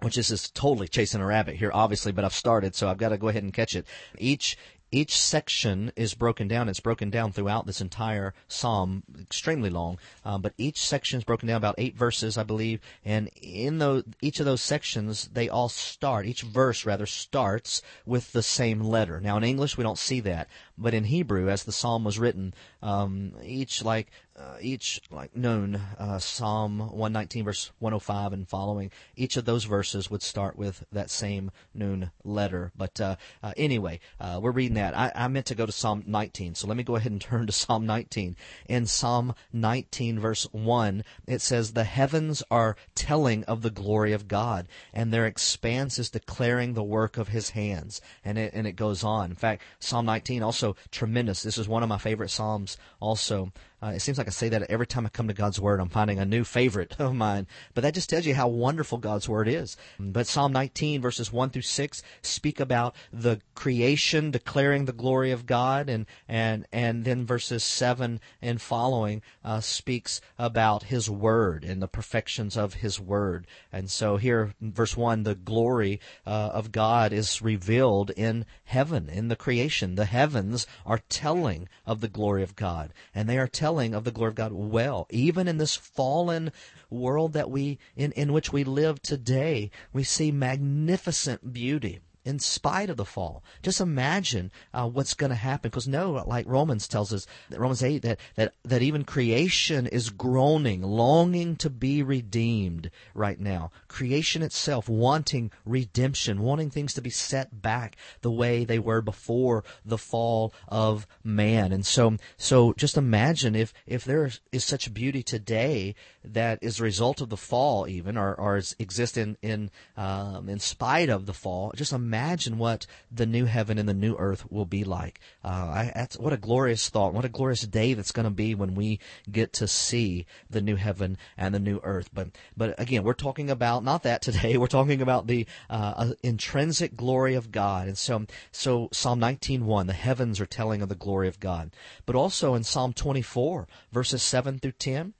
which 0.00 0.18
is, 0.18 0.32
is 0.32 0.50
totally 0.50 0.88
chasing 0.88 1.20
a 1.20 1.26
rabbit 1.26 1.54
here, 1.54 1.70
obviously, 1.72 2.10
but 2.10 2.24
I've 2.24 2.34
started, 2.34 2.74
so 2.74 2.88
I've 2.88 2.98
got 2.98 3.10
to 3.10 3.16
go 3.16 3.28
ahead 3.28 3.44
and 3.44 3.54
catch 3.54 3.76
it. 3.76 3.86
Each 4.18 4.56
each 4.94 5.18
section 5.18 5.90
is 5.96 6.14
broken 6.14 6.46
down. 6.46 6.68
It's 6.68 6.78
broken 6.78 7.10
down 7.10 7.32
throughout 7.32 7.66
this 7.66 7.80
entire 7.80 8.32
psalm, 8.46 9.02
extremely 9.20 9.68
long. 9.68 9.98
Um, 10.24 10.40
but 10.40 10.54
each 10.56 10.78
section 10.78 11.18
is 11.18 11.24
broken 11.24 11.48
down 11.48 11.56
about 11.56 11.74
eight 11.78 11.96
verses, 11.96 12.38
I 12.38 12.44
believe. 12.44 12.80
And 13.04 13.28
in 13.42 13.78
those, 13.78 14.04
each 14.20 14.38
of 14.38 14.46
those 14.46 14.62
sections, 14.62 15.28
they 15.32 15.48
all 15.48 15.68
start. 15.68 16.26
Each 16.26 16.42
verse 16.42 16.86
rather 16.86 17.06
starts 17.06 17.82
with 18.06 18.30
the 18.30 18.42
same 18.42 18.80
letter. 18.80 19.20
Now 19.20 19.36
in 19.36 19.42
English, 19.42 19.76
we 19.76 19.82
don't 19.82 19.98
see 19.98 20.20
that, 20.20 20.48
but 20.78 20.94
in 20.94 21.04
Hebrew, 21.04 21.48
as 21.48 21.64
the 21.64 21.72
psalm 21.72 22.04
was 22.04 22.18
written, 22.20 22.54
um, 22.80 23.32
each 23.42 23.82
like 23.82 24.12
uh, 24.36 24.56
each 24.60 25.00
like 25.10 25.36
noon 25.36 25.80
uh, 25.98 26.18
Psalm 26.18 26.78
119 26.78 27.44
verse 27.44 27.70
105 27.78 28.32
and 28.32 28.48
following, 28.48 28.90
each 29.14 29.36
of 29.36 29.44
those 29.44 29.64
verses 29.64 30.10
would 30.10 30.22
start 30.22 30.56
with 30.56 30.84
that 30.90 31.10
same 31.10 31.50
noon 31.72 32.10
letter. 32.24 32.72
But 32.76 33.00
uh, 33.00 33.16
uh 33.42 33.52
anyway, 33.56 34.00
uh, 34.18 34.40
we're 34.42 34.50
reading 34.50 34.74
that. 34.74 34.96
I, 34.96 35.12
I, 35.14 35.28
meant 35.28 35.46
to 35.46 35.54
go 35.54 35.66
to 35.66 35.72
Psalm 35.72 36.02
19, 36.06 36.56
so 36.56 36.66
let 36.66 36.76
me 36.76 36.82
go 36.82 36.96
ahead 36.96 37.12
and 37.12 37.20
turn 37.20 37.46
to 37.46 37.52
Psalm 37.52 37.86
19. 37.86 38.36
In 38.68 38.86
Psalm 38.86 39.34
19 39.52 40.18
verse 40.18 40.44
1, 40.50 41.04
it 41.26 41.40
says, 41.40 41.72
"The 41.72 41.84
heavens 41.84 42.42
are 42.50 42.76
telling 42.94 43.44
of 43.44 43.62
the 43.62 43.70
glory 43.70 44.12
of 44.12 44.26
God, 44.26 44.66
and 44.92 45.12
their 45.12 45.26
expanse 45.26 45.98
is 45.98 46.10
declaring 46.10 46.74
the 46.74 46.82
work 46.82 47.18
of 47.18 47.28
His 47.28 47.50
hands." 47.50 48.00
And 48.24 48.36
it 48.36 48.52
and 48.52 48.66
it 48.66 48.72
goes 48.72 49.04
on. 49.04 49.30
In 49.30 49.36
fact, 49.36 49.62
Psalm 49.78 50.06
19 50.06 50.42
also 50.42 50.74
tremendous. 50.90 51.42
This 51.42 51.58
is 51.58 51.68
one 51.68 51.84
of 51.84 51.88
my 51.88 51.98
favorite 51.98 52.30
psalms. 52.30 52.76
Also. 53.00 53.52
Uh, 53.84 53.90
it 53.90 54.00
seems 54.00 54.16
like 54.16 54.26
I 54.26 54.30
say 54.30 54.48
that 54.48 54.70
every 54.70 54.86
time 54.86 55.04
I 55.04 55.10
come 55.10 55.28
to 55.28 55.34
God's 55.34 55.60
Word, 55.60 55.78
I'm 55.78 55.90
finding 55.90 56.18
a 56.18 56.24
new 56.24 56.42
favorite 56.42 56.96
of 56.98 57.14
mine. 57.14 57.46
But 57.74 57.82
that 57.82 57.92
just 57.92 58.08
tells 58.08 58.24
you 58.24 58.34
how 58.34 58.48
wonderful 58.48 58.96
God's 58.96 59.28
Word 59.28 59.46
is. 59.46 59.76
But 60.00 60.26
Psalm 60.26 60.52
19 60.52 61.02
verses 61.02 61.30
1 61.30 61.50
through 61.50 61.62
6 61.62 62.02
speak 62.22 62.60
about 62.60 62.96
the 63.12 63.42
creation 63.54 64.30
declaring 64.30 64.86
the 64.86 64.92
glory 64.94 65.32
of 65.32 65.44
God, 65.44 65.90
and 65.90 66.06
and 66.26 66.66
and 66.72 67.04
then 67.04 67.26
verses 67.26 67.62
7 67.62 68.20
and 68.40 68.62
following 68.62 69.20
uh, 69.44 69.60
speaks 69.60 70.22
about 70.38 70.84
His 70.84 71.10
Word 71.10 71.62
and 71.62 71.82
the 71.82 71.88
perfections 71.88 72.56
of 72.56 72.74
His 72.74 72.98
Word. 72.98 73.46
And 73.70 73.90
so 73.90 74.16
here, 74.16 74.54
verse 74.62 74.96
1, 74.96 75.24
the 75.24 75.34
glory 75.34 76.00
uh, 76.26 76.30
of 76.54 76.72
God 76.72 77.12
is 77.12 77.42
revealed 77.42 78.12
in 78.16 78.46
heaven, 78.64 79.10
in 79.10 79.28
the 79.28 79.36
creation. 79.36 79.96
The 79.96 80.06
heavens 80.06 80.66
are 80.86 81.02
telling 81.10 81.68
of 81.84 82.00
the 82.00 82.08
glory 82.08 82.42
of 82.42 82.56
God, 82.56 82.94
and 83.14 83.28
they 83.28 83.36
are 83.36 83.46
telling 83.46 83.73
telling 83.74 83.92
of 83.92 84.04
the 84.04 84.12
glory 84.12 84.28
of 84.28 84.36
God 84.36 84.52
well. 84.52 85.04
Even 85.10 85.48
in 85.48 85.58
this 85.58 85.74
fallen 85.74 86.52
world 86.90 87.32
that 87.32 87.50
we 87.50 87.76
in, 87.96 88.12
in 88.12 88.32
which 88.32 88.52
we 88.52 88.62
live 88.62 89.02
today, 89.02 89.68
we 89.92 90.04
see 90.04 90.30
magnificent 90.30 91.52
beauty 91.52 91.98
in 92.24 92.38
spite 92.38 92.88
of 92.88 92.96
the 92.96 93.04
fall. 93.04 93.42
Just 93.62 93.80
imagine 93.80 94.50
uh, 94.72 94.88
what's 94.88 95.14
going 95.14 95.30
to 95.30 95.36
happen. 95.36 95.70
Because 95.70 95.86
no, 95.86 96.24
like 96.26 96.46
Romans 96.48 96.88
tells 96.88 97.12
us, 97.12 97.26
Romans 97.50 97.82
8, 97.82 98.02
that, 98.02 98.18
that, 98.36 98.54
that 98.64 98.82
even 98.82 99.04
creation 99.04 99.86
is 99.86 100.10
groaning, 100.10 100.82
longing 100.82 101.56
to 101.56 101.68
be 101.68 102.02
redeemed 102.02 102.90
right 103.14 103.38
now. 103.38 103.70
Creation 103.88 104.42
itself 104.42 104.88
wanting 104.88 105.50
redemption, 105.66 106.40
wanting 106.40 106.70
things 106.70 106.94
to 106.94 107.02
be 107.02 107.10
set 107.10 107.60
back 107.60 107.96
the 108.22 108.30
way 108.30 108.64
they 108.64 108.78
were 108.78 109.02
before 109.02 109.62
the 109.84 109.98
fall 109.98 110.52
of 110.68 111.06
man. 111.22 111.72
And 111.72 111.84
so, 111.84 112.16
so 112.38 112.72
just 112.74 112.96
imagine 112.96 113.54
if, 113.54 113.74
if 113.86 114.04
there 114.04 114.30
is 114.50 114.64
such 114.64 114.94
beauty 114.94 115.22
today 115.22 115.94
that 116.24 116.58
is 116.62 116.80
a 116.80 116.84
result 116.84 117.20
of 117.20 117.28
the 117.28 117.36
fall 117.36 117.86
even, 117.86 118.16
or, 118.16 118.34
or 118.34 118.56
exists 118.78 119.18
in, 119.18 119.36
in, 119.42 119.70
um, 119.96 120.48
in 120.48 120.58
spite 120.58 121.10
of 121.10 121.26
the 121.26 121.34
fall, 121.34 121.72
just 121.76 121.92
imagine 121.92 122.13
imagine 122.14 122.58
what 122.58 122.86
the 123.10 123.26
new 123.26 123.44
heaven 123.44 123.76
and 123.76 123.88
the 123.88 123.94
new 123.94 124.14
earth 124.16 124.50
will 124.50 124.64
be 124.64 124.84
like. 124.84 125.20
Uh, 125.44 125.48
I, 125.48 125.92
that's 125.94 126.16
what 126.16 126.32
a 126.32 126.36
glorious 126.36 126.88
thought. 126.88 127.12
What 127.12 127.24
a 127.24 127.28
glorious 127.28 127.62
day 127.62 127.94
that's 127.94 128.12
going 128.12 128.24
to 128.24 128.30
be 128.30 128.54
when 128.54 128.74
we 128.74 129.00
get 129.30 129.52
to 129.54 129.66
see 129.66 130.24
the 130.48 130.60
new 130.60 130.76
heaven 130.76 131.18
and 131.36 131.52
the 131.52 131.58
new 131.58 131.80
earth. 131.82 132.10
But 132.14 132.28
but 132.56 132.78
again, 132.78 133.02
we're 133.02 133.14
talking 133.14 133.50
about 133.50 133.82
not 133.82 134.04
that 134.04 134.22
today. 134.22 134.56
We're 134.64 134.68
talking 134.68 135.02
about 135.02 135.26
the 135.26 135.46
uh, 135.68 135.94
uh 135.96 136.12
intrinsic 136.22 136.96
glory 136.96 137.34
of 137.34 137.50
God. 137.50 137.88
And 137.88 137.98
so 137.98 138.26
so 138.52 138.88
Psalm 138.92 139.20
19:1, 139.20 139.86
the 139.86 139.92
heavens 139.92 140.40
are 140.40 140.46
telling 140.46 140.82
of 140.82 140.88
the 140.88 140.94
glory 140.94 141.26
of 141.28 141.40
God. 141.40 141.72
But 142.06 142.14
also 142.14 142.54
in 142.54 142.62
Psalm 142.62 142.92
24, 142.92 143.66
verses 143.92 144.22
7 144.22 144.60
through 144.60 144.72
10. 144.72 145.14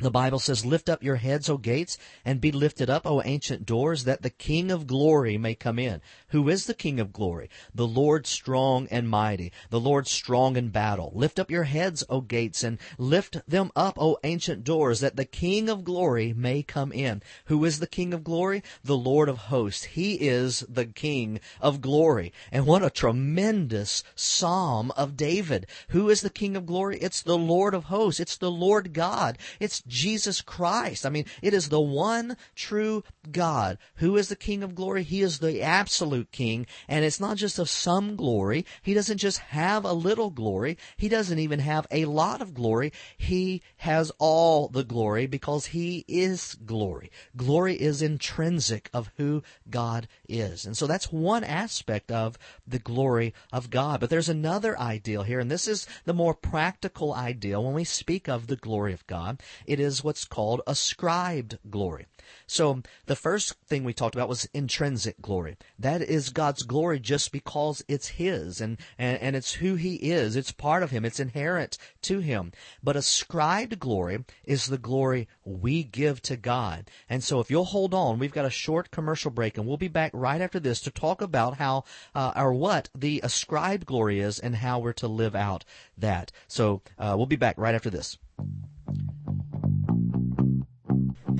The 0.00 0.10
Bible 0.10 0.38
says, 0.38 0.64
Lift 0.64 0.88
up 0.88 1.02
your 1.02 1.16
heads, 1.16 1.50
O 1.50 1.58
gates, 1.58 1.98
and 2.24 2.40
be 2.40 2.50
lifted 2.50 2.88
up, 2.88 3.06
O 3.06 3.20
ancient 3.22 3.66
doors, 3.66 4.04
that 4.04 4.22
the 4.22 4.30
King 4.30 4.70
of 4.70 4.86
glory 4.86 5.36
may 5.36 5.54
come 5.54 5.78
in. 5.78 6.00
Who 6.28 6.48
is 6.48 6.64
the 6.64 6.72
King 6.72 6.98
of 6.98 7.12
glory? 7.12 7.50
The 7.74 7.86
Lord 7.86 8.26
strong 8.26 8.88
and 8.90 9.10
mighty, 9.10 9.52
the 9.68 9.78
Lord 9.78 10.06
strong 10.06 10.56
in 10.56 10.70
battle. 10.70 11.12
Lift 11.14 11.38
up 11.38 11.50
your 11.50 11.64
heads, 11.64 12.02
O 12.08 12.22
gates, 12.22 12.64
and 12.64 12.78
lift 12.96 13.46
them 13.46 13.70
up, 13.76 14.00
O 14.00 14.16
ancient 14.24 14.64
doors, 14.64 15.00
that 15.00 15.16
the 15.16 15.26
King 15.26 15.68
of 15.68 15.84
glory 15.84 16.32
may 16.32 16.62
come 16.62 16.92
in. 16.92 17.22
Who 17.46 17.62
is 17.66 17.78
the 17.78 17.86
King 17.86 18.14
of 18.14 18.24
glory? 18.24 18.62
The 18.82 18.96
Lord 18.96 19.28
of 19.28 19.36
hosts. 19.36 19.84
He 19.84 20.14
is 20.14 20.60
the 20.66 20.86
King 20.86 21.40
of 21.60 21.82
glory. 21.82 22.32
And 22.50 22.64
what 22.64 22.82
a 22.82 22.88
tremendous 22.88 24.02
psalm 24.14 24.92
of 24.96 25.18
David. 25.18 25.66
Who 25.88 26.08
is 26.08 26.22
the 26.22 26.30
King 26.30 26.56
of 26.56 26.64
glory? 26.64 26.96
It's 27.00 27.20
the 27.20 27.36
Lord 27.36 27.74
of 27.74 27.84
hosts. 27.84 28.18
It's 28.18 28.38
the 28.38 28.50
Lord 28.50 28.94
God. 28.94 29.36
It's 29.58 29.82
Jesus 29.90 30.40
Christ. 30.40 31.04
I 31.04 31.10
mean, 31.10 31.26
it 31.42 31.52
is 31.52 31.68
the 31.68 31.80
one 31.80 32.36
true 32.54 33.02
God 33.30 33.76
who 33.96 34.16
is 34.16 34.28
the 34.28 34.36
King 34.36 34.62
of 34.62 34.74
glory. 34.74 35.02
He 35.02 35.20
is 35.20 35.40
the 35.40 35.60
absolute 35.60 36.30
King, 36.30 36.66
and 36.88 37.04
it's 37.04 37.20
not 37.20 37.36
just 37.36 37.58
of 37.58 37.68
some 37.68 38.16
glory. 38.16 38.64
He 38.82 38.94
doesn't 38.94 39.18
just 39.18 39.38
have 39.38 39.84
a 39.84 39.92
little 39.92 40.30
glory. 40.30 40.78
He 40.96 41.08
doesn't 41.08 41.38
even 41.38 41.58
have 41.58 41.86
a 41.90 42.04
lot 42.06 42.40
of 42.40 42.54
glory. 42.54 42.92
He 43.18 43.62
has 43.78 44.12
all 44.18 44.68
the 44.68 44.84
glory 44.84 45.26
because 45.26 45.66
he 45.66 46.04
is 46.06 46.56
glory. 46.64 47.10
Glory 47.36 47.74
is 47.74 48.00
intrinsic 48.00 48.88
of 48.94 49.10
who 49.16 49.42
God 49.68 50.06
is. 50.28 50.64
And 50.64 50.76
so 50.76 50.86
that's 50.86 51.12
one 51.12 51.42
aspect 51.42 52.12
of 52.12 52.38
the 52.66 52.78
glory 52.78 53.34
of 53.52 53.70
God. 53.70 53.98
But 53.98 54.08
there's 54.08 54.28
another 54.28 54.78
ideal 54.78 55.24
here, 55.24 55.40
and 55.40 55.50
this 55.50 55.66
is 55.66 55.86
the 56.04 56.14
more 56.14 56.34
practical 56.34 57.12
ideal 57.12 57.64
when 57.64 57.74
we 57.74 57.84
speak 57.84 58.28
of 58.28 58.46
the 58.46 58.56
glory 58.56 58.92
of 58.92 59.06
God. 59.08 59.42
It 59.80 59.84
is 59.84 60.04
what's 60.04 60.26
called 60.26 60.60
ascribed 60.66 61.58
glory. 61.70 62.06
So 62.46 62.82
the 63.06 63.16
first 63.16 63.54
thing 63.66 63.82
we 63.82 63.94
talked 63.94 64.14
about 64.14 64.28
was 64.28 64.46
intrinsic 64.52 65.22
glory. 65.22 65.56
That 65.78 66.02
is 66.02 66.28
God's 66.28 66.64
glory 66.64 67.00
just 67.00 67.32
because 67.32 67.82
it's 67.88 68.08
His 68.08 68.60
and, 68.60 68.76
and, 68.98 69.18
and 69.22 69.34
it's 69.34 69.54
who 69.54 69.76
He 69.76 69.94
is. 69.94 70.36
It's 70.36 70.52
part 70.52 70.82
of 70.82 70.90
Him. 70.90 71.06
It's 71.06 71.18
inherent 71.18 71.78
to 72.02 72.18
Him. 72.18 72.52
But 72.82 72.94
ascribed 72.94 73.78
glory 73.78 74.26
is 74.44 74.66
the 74.66 74.76
glory 74.76 75.28
we 75.44 75.82
give 75.82 76.20
to 76.22 76.36
God. 76.36 76.90
And 77.08 77.24
so 77.24 77.40
if 77.40 77.50
you'll 77.50 77.64
hold 77.64 77.94
on, 77.94 78.18
we've 78.18 78.34
got 78.34 78.44
a 78.44 78.50
short 78.50 78.90
commercial 78.90 79.30
break 79.30 79.56
and 79.56 79.66
we'll 79.66 79.78
be 79.78 79.88
back 79.88 80.10
right 80.12 80.42
after 80.42 80.60
this 80.60 80.82
to 80.82 80.90
talk 80.90 81.22
about 81.22 81.56
how, 81.56 81.84
uh, 82.14 82.32
or 82.36 82.52
what 82.52 82.90
the 82.94 83.22
ascribed 83.24 83.86
glory 83.86 84.20
is 84.20 84.38
and 84.38 84.56
how 84.56 84.78
we're 84.78 84.92
to 84.92 85.08
live 85.08 85.34
out 85.34 85.64
that. 85.96 86.32
So 86.48 86.82
uh, 86.98 87.14
we'll 87.16 87.24
be 87.24 87.36
back 87.36 87.56
right 87.56 87.74
after 87.74 87.88
this. 87.88 88.18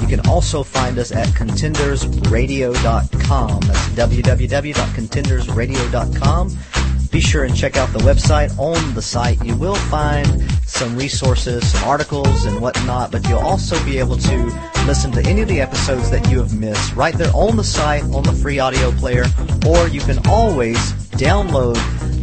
You 0.00 0.08
can 0.08 0.20
also 0.26 0.62
find 0.62 0.98
us 0.98 1.12
at 1.12 1.28
contendersradio.com. 1.28 3.60
That's 3.60 3.88
www.contendersradio.com. 3.90 6.58
be 7.10 7.20
sure 7.20 7.44
and 7.44 7.56
check 7.56 7.76
out 7.76 7.92
the 7.92 7.98
website. 8.00 8.56
On 8.58 8.94
the 8.94 9.02
site, 9.02 9.42
you 9.44 9.56
will 9.56 9.74
find 9.74 10.26
some 10.66 10.96
resources, 10.96 11.66
some 11.70 11.88
articles, 11.88 12.44
and 12.44 12.60
whatnot, 12.60 13.10
but 13.10 13.26
you'll 13.28 13.38
also 13.38 13.82
be 13.84 13.98
able 13.98 14.16
to 14.16 14.36
listen 14.86 15.10
to 15.12 15.22
any 15.26 15.40
of 15.40 15.48
the 15.48 15.60
episodes 15.60 16.10
that 16.10 16.30
you 16.30 16.38
have 16.38 16.58
missed 16.58 16.94
right 16.94 17.14
there 17.14 17.30
on 17.34 17.56
the 17.56 17.64
site, 17.64 18.02
on 18.04 18.22
the 18.22 18.32
free 18.32 18.58
audio 18.58 18.90
player, 18.92 19.24
or 19.66 19.88
you 19.88 20.00
can 20.00 20.18
always 20.28 20.78
download 21.18 21.74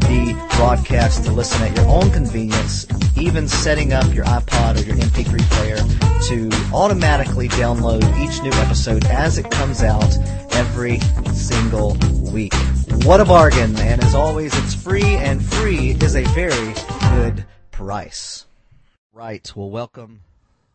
the 0.02 0.34
broadcast 0.56 1.26
to 1.26 1.32
listen 1.32 1.62
at 1.64 1.76
your 1.76 1.88
own 1.88 2.12
convenience, 2.12 2.86
even 3.18 3.48
setting 3.48 3.94
up 3.94 4.14
your 4.14 4.26
iPod 4.26 4.78
or 4.78 4.86
your 4.86 4.96
MP3 4.96 5.40
player 5.52 5.78
to 6.28 6.50
automatically 6.74 7.50
download 7.50 8.04
each 8.18 8.42
new 8.42 8.52
episode 8.62 9.06
as 9.06 9.38
it 9.38 9.50
comes 9.50 9.84
out 9.84 10.16
every 10.54 11.00
single 11.34 11.98
week. 12.32 12.54
What 13.06 13.22
a 13.22 13.26
bargain! 13.26 13.78
And 13.78 14.04
as 14.04 14.16
always, 14.16 14.52
it's 14.58 14.74
free, 14.74 15.04
and 15.04 15.40
free 15.46 15.92
is 15.92 16.16
a 16.16 16.24
very 16.24 16.74
good 17.12 17.46
price. 17.70 18.48
Right. 19.14 19.56
Well, 19.56 19.70
welcome 19.70 20.22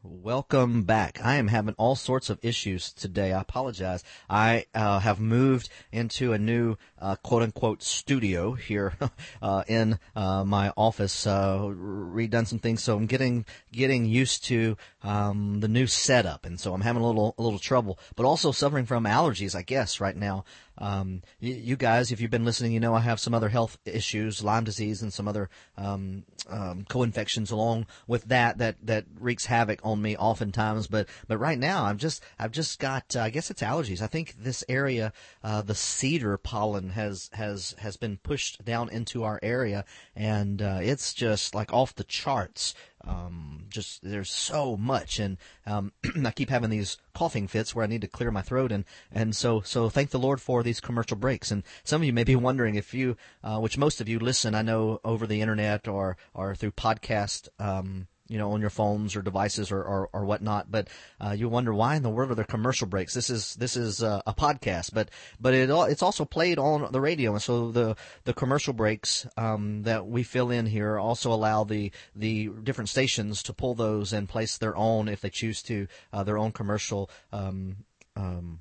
Welcome 0.03 0.85
back. 0.85 1.21
I 1.23 1.35
am 1.35 1.49
having 1.49 1.75
all 1.77 1.95
sorts 1.95 2.31
of 2.31 2.39
issues 2.41 2.91
today. 2.91 3.35
I 3.35 3.43
apologize. 3.43 4.03
I 4.31 4.65
uh, 4.75 4.99
have 4.99 5.21
moved 5.21 5.69
into 5.93 6.33
a 6.33 6.39
new 6.39 6.77
uh, 6.99 7.17
quote 7.17 7.43
unquote 7.43 7.83
studio 7.83 8.53
here 8.53 8.95
uh, 9.43 9.65
in 9.69 9.99
uh, 10.17 10.43
my 10.47 10.73
office. 10.75 11.27
Redone 11.27 12.47
some 12.47 12.61
things, 12.61 12.83
so 12.83 12.97
I'm 12.97 13.05
getting 13.05 13.45
getting 13.73 14.07
used 14.07 14.45
to 14.45 14.79
um, 15.03 15.61
the 15.61 15.69
new 15.69 15.87
setup, 15.87 16.47
and 16.47 16.59
so 16.59 16.73
I'm 16.73 16.81
having 16.81 17.03
a 17.03 17.07
little 17.07 17.35
a 17.37 17.43
little 17.43 17.59
trouble. 17.59 17.99
But 18.17 18.25
also 18.25 18.53
suffering 18.53 18.87
from 18.87 19.05
allergies, 19.05 19.55
I 19.55 19.61
guess, 19.61 20.01
right 20.01 20.17
now. 20.17 20.47
Um, 20.81 21.23
you, 21.39 21.55
you, 21.55 21.77
guys, 21.77 22.11
if 22.11 22.21
you've 22.21 22.31
been 22.31 22.45
listening, 22.45 22.73
you 22.73 22.81
know 22.81 22.95
I 22.95 23.01
have 23.01 23.21
some 23.21 23.35
other 23.35 23.51
health 23.51 23.79
issues, 23.85 24.43
Lyme 24.43 24.65
disease, 24.65 25.03
and 25.03 25.13
some 25.13 25.29
other 25.29 25.51
um, 25.77 26.25
um, 26.49 26.87
co-infections 26.89 27.51
along 27.51 27.87
with 28.07 28.25
that 28.25 28.59
that 28.59 28.77
that 28.83 29.05
wreaks 29.19 29.47
havoc 29.47 29.81
on 29.85 30.01
me 30.01 30.17
oftentimes. 30.17 30.87
But 30.87 31.09
but 31.29 31.39
right 31.39 31.59
now, 31.59 31.85
I've 31.85 31.99
just 31.99 32.23
I've 32.39 32.53
just 32.53 32.79
got 32.79 33.15
uh, 33.15 33.21
I 33.21 33.31
guess 33.31 33.51
it's 33.51 33.63
allergies. 33.63 34.01
I 34.01 34.07
think 34.07 34.37
this 34.39 34.65
area, 34.69 35.13
uh, 35.45 35.63
the 35.63 35.75
cedar 35.75 36.37
pollen 36.39 36.91
has 36.91 37.31
has 37.35 37.75
has 37.79 37.97
been 37.97 38.17
pushed 38.17 38.65
down 38.65 38.89
into 38.89 39.23
our 39.23 39.39
area, 39.43 39.85
and 40.17 40.63
uh, 40.63 40.79
it's 40.81 41.13
just 41.13 41.55
like 41.55 41.73
off 41.73 41.95
the 41.95 42.05
charts 42.05 42.75
um, 43.07 43.65
just 43.71 44.03
there's 44.03 44.31
so 44.31 44.77
much, 44.77 45.19
and 45.19 45.39
um, 45.67 45.93
I 46.25 46.31
keep 46.31 46.51
having 46.51 46.71
these 46.71 46.99
coughing 47.15 47.49
fits 47.49 47.75
where 47.75 47.85
I 47.85 47.89
need 47.89 48.03
to 48.03 48.09
clear 48.09 48.31
my 48.31 48.43
throat, 48.43 48.73
and 48.73 48.85
and 49.11 49.35
so 49.35 49.61
so 49.63 49.89
thank 49.89 50.11
the 50.11 50.19
Lord 50.19 50.41
for 50.41 50.63
these 50.63 50.81
commercial 50.81 51.17
breaks. 51.17 51.51
And 51.51 51.63
some 51.85 52.03
of 52.03 52.07
you 52.07 52.13
may 52.13 52.25
be 52.25 52.37
wondering 52.37 52.75
if 52.75 52.93
you, 52.93 53.17
uh, 53.43 53.59
which 53.59 53.79
most 53.79 54.01
of 54.01 54.09
you 54.09 54.19
listen, 54.19 54.55
I 54.55 54.63
know 54.63 55.01
over 55.05 55.27
the 55.27 55.41
internet 55.41 55.89
or 55.89 56.17
or 56.35 56.55
through 56.55 56.73
podcast. 56.73 57.49
Um, 57.59 58.07
you 58.31 58.39
know, 58.39 58.53
on 58.53 58.61
your 58.61 58.71
phones 58.71 59.17
or 59.17 59.23
devices 59.23 59.73
or, 59.73 59.83
or, 59.83 60.09
or 60.13 60.25
whatnot. 60.25 60.71
But 60.71 60.87
uh, 61.21 61.33
you 61.33 61.49
wonder 61.49 61.75
why 61.75 61.97
in 61.97 62.05
the 62.05 62.09
world 62.09 62.31
are 62.31 62.37
there 62.37 62.45
commercial 62.45 62.87
breaks? 62.87 63.13
This 63.13 63.29
is 63.29 63.57
this 63.57 63.77
is 63.77 64.05
uh, 64.05 64.23
a 64.25 64.33
podcast, 64.33 64.95
but 64.95 65.11
but 65.41 65.53
it 65.53 65.69
it's 65.69 66.03
also 66.03 66.25
played 66.25 66.57
on 66.57 66.93
the 66.93 67.01
radio, 67.01 67.33
and 67.33 67.43
so 67.43 67.73
the 67.73 67.97
the 68.25 68.33
commercial 68.33 68.73
breaks 68.73 69.27
um, 69.37 69.83
that 69.83 70.07
we 70.07 70.23
fill 70.23 70.53
in 70.53 70.67
here 70.67 70.97
also 70.97 71.33
allow 71.33 71.65
the 71.65 71.91
the 72.15 72.51
different 72.63 72.89
stations 72.89 73.43
to 73.43 73.53
pull 73.53 73.75
those 73.75 74.13
and 74.13 74.29
place 74.29 74.59
their 74.59 74.77
own 74.77 75.09
if 75.09 75.21
they 75.21 75.31
choose 75.31 75.61
to 75.63 75.89
uh, 76.13 76.23
their 76.23 76.39
own 76.39 76.53
commercial 76.53 77.11
um, 77.33 77.79
um, 78.15 78.61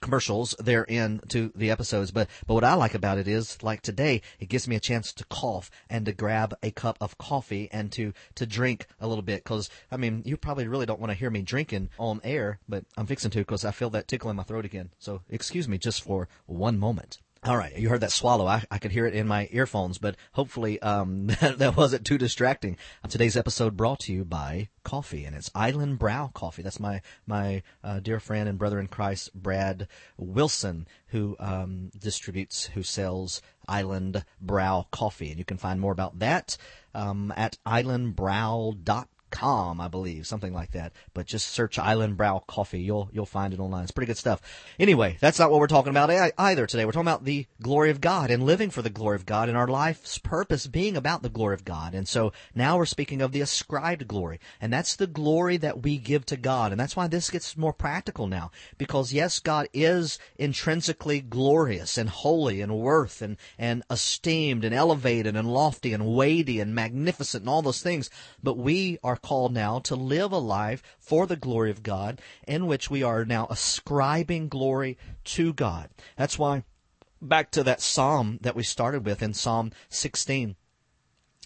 commercials 0.00 0.54
there 0.58 0.84
in 0.84 1.20
to 1.28 1.52
the 1.54 1.70
episodes. 1.70 2.10
But 2.10 2.28
but 2.46 2.54
what 2.54 2.64
I 2.64 2.74
like 2.74 2.94
about 2.94 3.18
it 3.18 3.28
is 3.28 3.62
like 3.62 3.82
today, 3.82 4.22
it 4.40 4.48
gives 4.48 4.68
me 4.68 4.76
a 4.76 4.80
chance 4.80 5.12
to 5.12 5.24
cough 5.26 5.70
and 5.88 6.06
to 6.06 6.12
grab 6.12 6.54
a 6.62 6.70
cup 6.70 6.96
of 7.00 7.18
coffee 7.18 7.68
and 7.72 7.90
to 7.92 8.12
to 8.36 8.46
drink 8.46 8.86
a 9.00 9.06
little 9.06 9.22
bit. 9.22 9.44
Because 9.44 9.68
I 9.90 9.96
mean, 9.96 10.22
you 10.24 10.36
probably 10.36 10.68
really 10.68 10.86
don't 10.86 11.00
want 11.00 11.10
to 11.10 11.18
hear 11.18 11.30
me 11.30 11.42
drinking 11.42 11.90
on 11.98 12.20
air, 12.24 12.58
but 12.68 12.84
I'm 12.96 13.06
fixing 13.06 13.30
to 13.32 13.38
because 13.38 13.64
I 13.64 13.70
feel 13.70 13.90
that 13.90 14.08
tickle 14.08 14.30
in 14.30 14.36
my 14.36 14.42
throat 14.42 14.64
again. 14.64 14.90
So 14.98 15.22
excuse 15.28 15.68
me 15.68 15.78
just 15.78 16.02
for 16.02 16.28
one 16.46 16.78
moment. 16.78 17.18
All 17.46 17.56
right, 17.56 17.78
you 17.78 17.88
heard 17.88 18.00
that 18.00 18.10
swallow. 18.10 18.48
I, 18.48 18.64
I 18.72 18.78
could 18.78 18.90
hear 18.90 19.06
it 19.06 19.14
in 19.14 19.28
my 19.28 19.48
earphones, 19.52 19.98
but 19.98 20.16
hopefully 20.32 20.82
um, 20.82 21.26
that, 21.40 21.58
that 21.58 21.76
wasn't 21.76 22.04
too 22.04 22.18
distracting. 22.18 22.76
Today's 23.08 23.36
episode 23.36 23.76
brought 23.76 24.00
to 24.00 24.12
you 24.12 24.24
by 24.24 24.68
coffee, 24.82 25.24
and 25.24 25.36
it's 25.36 25.48
Island 25.54 26.00
Brow 26.00 26.32
Coffee. 26.34 26.62
That's 26.62 26.80
my 26.80 27.02
my 27.24 27.62
uh, 27.84 28.00
dear 28.00 28.18
friend 28.18 28.48
and 28.48 28.58
brother 28.58 28.80
in 28.80 28.88
Christ, 28.88 29.32
Brad 29.32 29.86
Wilson, 30.16 30.88
who 31.08 31.36
um, 31.38 31.92
distributes, 31.96 32.66
who 32.66 32.82
sells 32.82 33.40
Island 33.68 34.24
Brow 34.40 34.88
Coffee, 34.90 35.30
and 35.30 35.38
you 35.38 35.44
can 35.44 35.56
find 35.56 35.80
more 35.80 35.92
about 35.92 36.18
that 36.18 36.56
um, 36.94 37.32
at 37.36 37.58
islandbrow.com 37.64 39.06
I 39.42 39.88
believe, 39.88 40.26
something 40.26 40.52
like 40.52 40.72
that. 40.72 40.92
But 41.14 41.26
just 41.26 41.48
search 41.48 41.78
Island 41.78 42.16
Brow 42.16 42.42
Coffee. 42.46 42.80
You'll 42.80 43.10
you'll 43.12 43.26
find 43.26 43.52
it 43.52 43.60
online. 43.60 43.82
It's 43.82 43.92
pretty 43.92 44.06
good 44.06 44.16
stuff. 44.16 44.40
Anyway, 44.78 45.16
that's 45.20 45.38
not 45.38 45.50
what 45.50 45.60
we're 45.60 45.66
talking 45.66 45.90
about 45.90 46.10
either 46.10 46.66
today. 46.66 46.84
We're 46.84 46.92
talking 46.92 47.08
about 47.08 47.24
the 47.24 47.46
glory 47.62 47.90
of 47.90 48.00
God 48.00 48.30
and 48.30 48.44
living 48.44 48.70
for 48.70 48.82
the 48.82 48.90
glory 48.90 49.16
of 49.16 49.26
God 49.26 49.48
and 49.48 49.56
our 49.56 49.68
life's 49.68 50.18
purpose 50.18 50.66
being 50.66 50.96
about 50.96 51.22
the 51.22 51.28
glory 51.28 51.54
of 51.54 51.64
God. 51.64 51.94
And 51.94 52.06
so 52.06 52.32
now 52.54 52.76
we're 52.76 52.86
speaking 52.86 53.22
of 53.22 53.32
the 53.32 53.40
ascribed 53.40 54.08
glory. 54.08 54.40
And 54.60 54.72
that's 54.72 54.96
the 54.96 55.06
glory 55.06 55.56
that 55.58 55.82
we 55.82 55.98
give 55.98 56.26
to 56.26 56.36
God. 56.36 56.72
And 56.72 56.80
that's 56.80 56.96
why 56.96 57.08
this 57.08 57.30
gets 57.30 57.56
more 57.56 57.72
practical 57.72 58.26
now. 58.26 58.50
Because 58.78 59.12
yes, 59.12 59.38
God 59.38 59.68
is 59.72 60.18
intrinsically 60.38 61.20
glorious 61.20 61.98
and 61.98 62.08
holy 62.08 62.60
and 62.60 62.78
worth 62.78 63.22
and, 63.22 63.36
and 63.58 63.82
esteemed 63.90 64.64
and 64.64 64.74
elevated 64.74 65.36
and 65.36 65.52
lofty 65.52 65.92
and 65.92 66.06
weighty 66.06 66.60
and 66.60 66.74
magnificent 66.74 67.42
and 67.42 67.50
all 67.50 67.62
those 67.62 67.82
things. 67.82 68.10
But 68.42 68.56
we 68.56 68.98
are 69.02 69.16
called 69.26 69.52
now 69.52 69.80
to 69.80 69.96
live 69.96 70.30
a 70.30 70.38
life 70.38 70.84
for 71.00 71.26
the 71.26 71.34
glory 71.34 71.68
of 71.68 71.82
God 71.82 72.22
in 72.46 72.68
which 72.68 72.88
we 72.88 73.02
are 73.02 73.24
now 73.24 73.48
ascribing 73.50 74.46
glory 74.46 74.96
to 75.24 75.52
God. 75.52 75.90
That's 76.16 76.38
why 76.38 76.62
back 77.20 77.50
to 77.50 77.64
that 77.64 77.80
psalm 77.80 78.38
that 78.42 78.54
we 78.54 78.62
started 78.62 79.04
with 79.04 79.24
in 79.24 79.34
Psalm 79.34 79.72
16. 79.88 80.54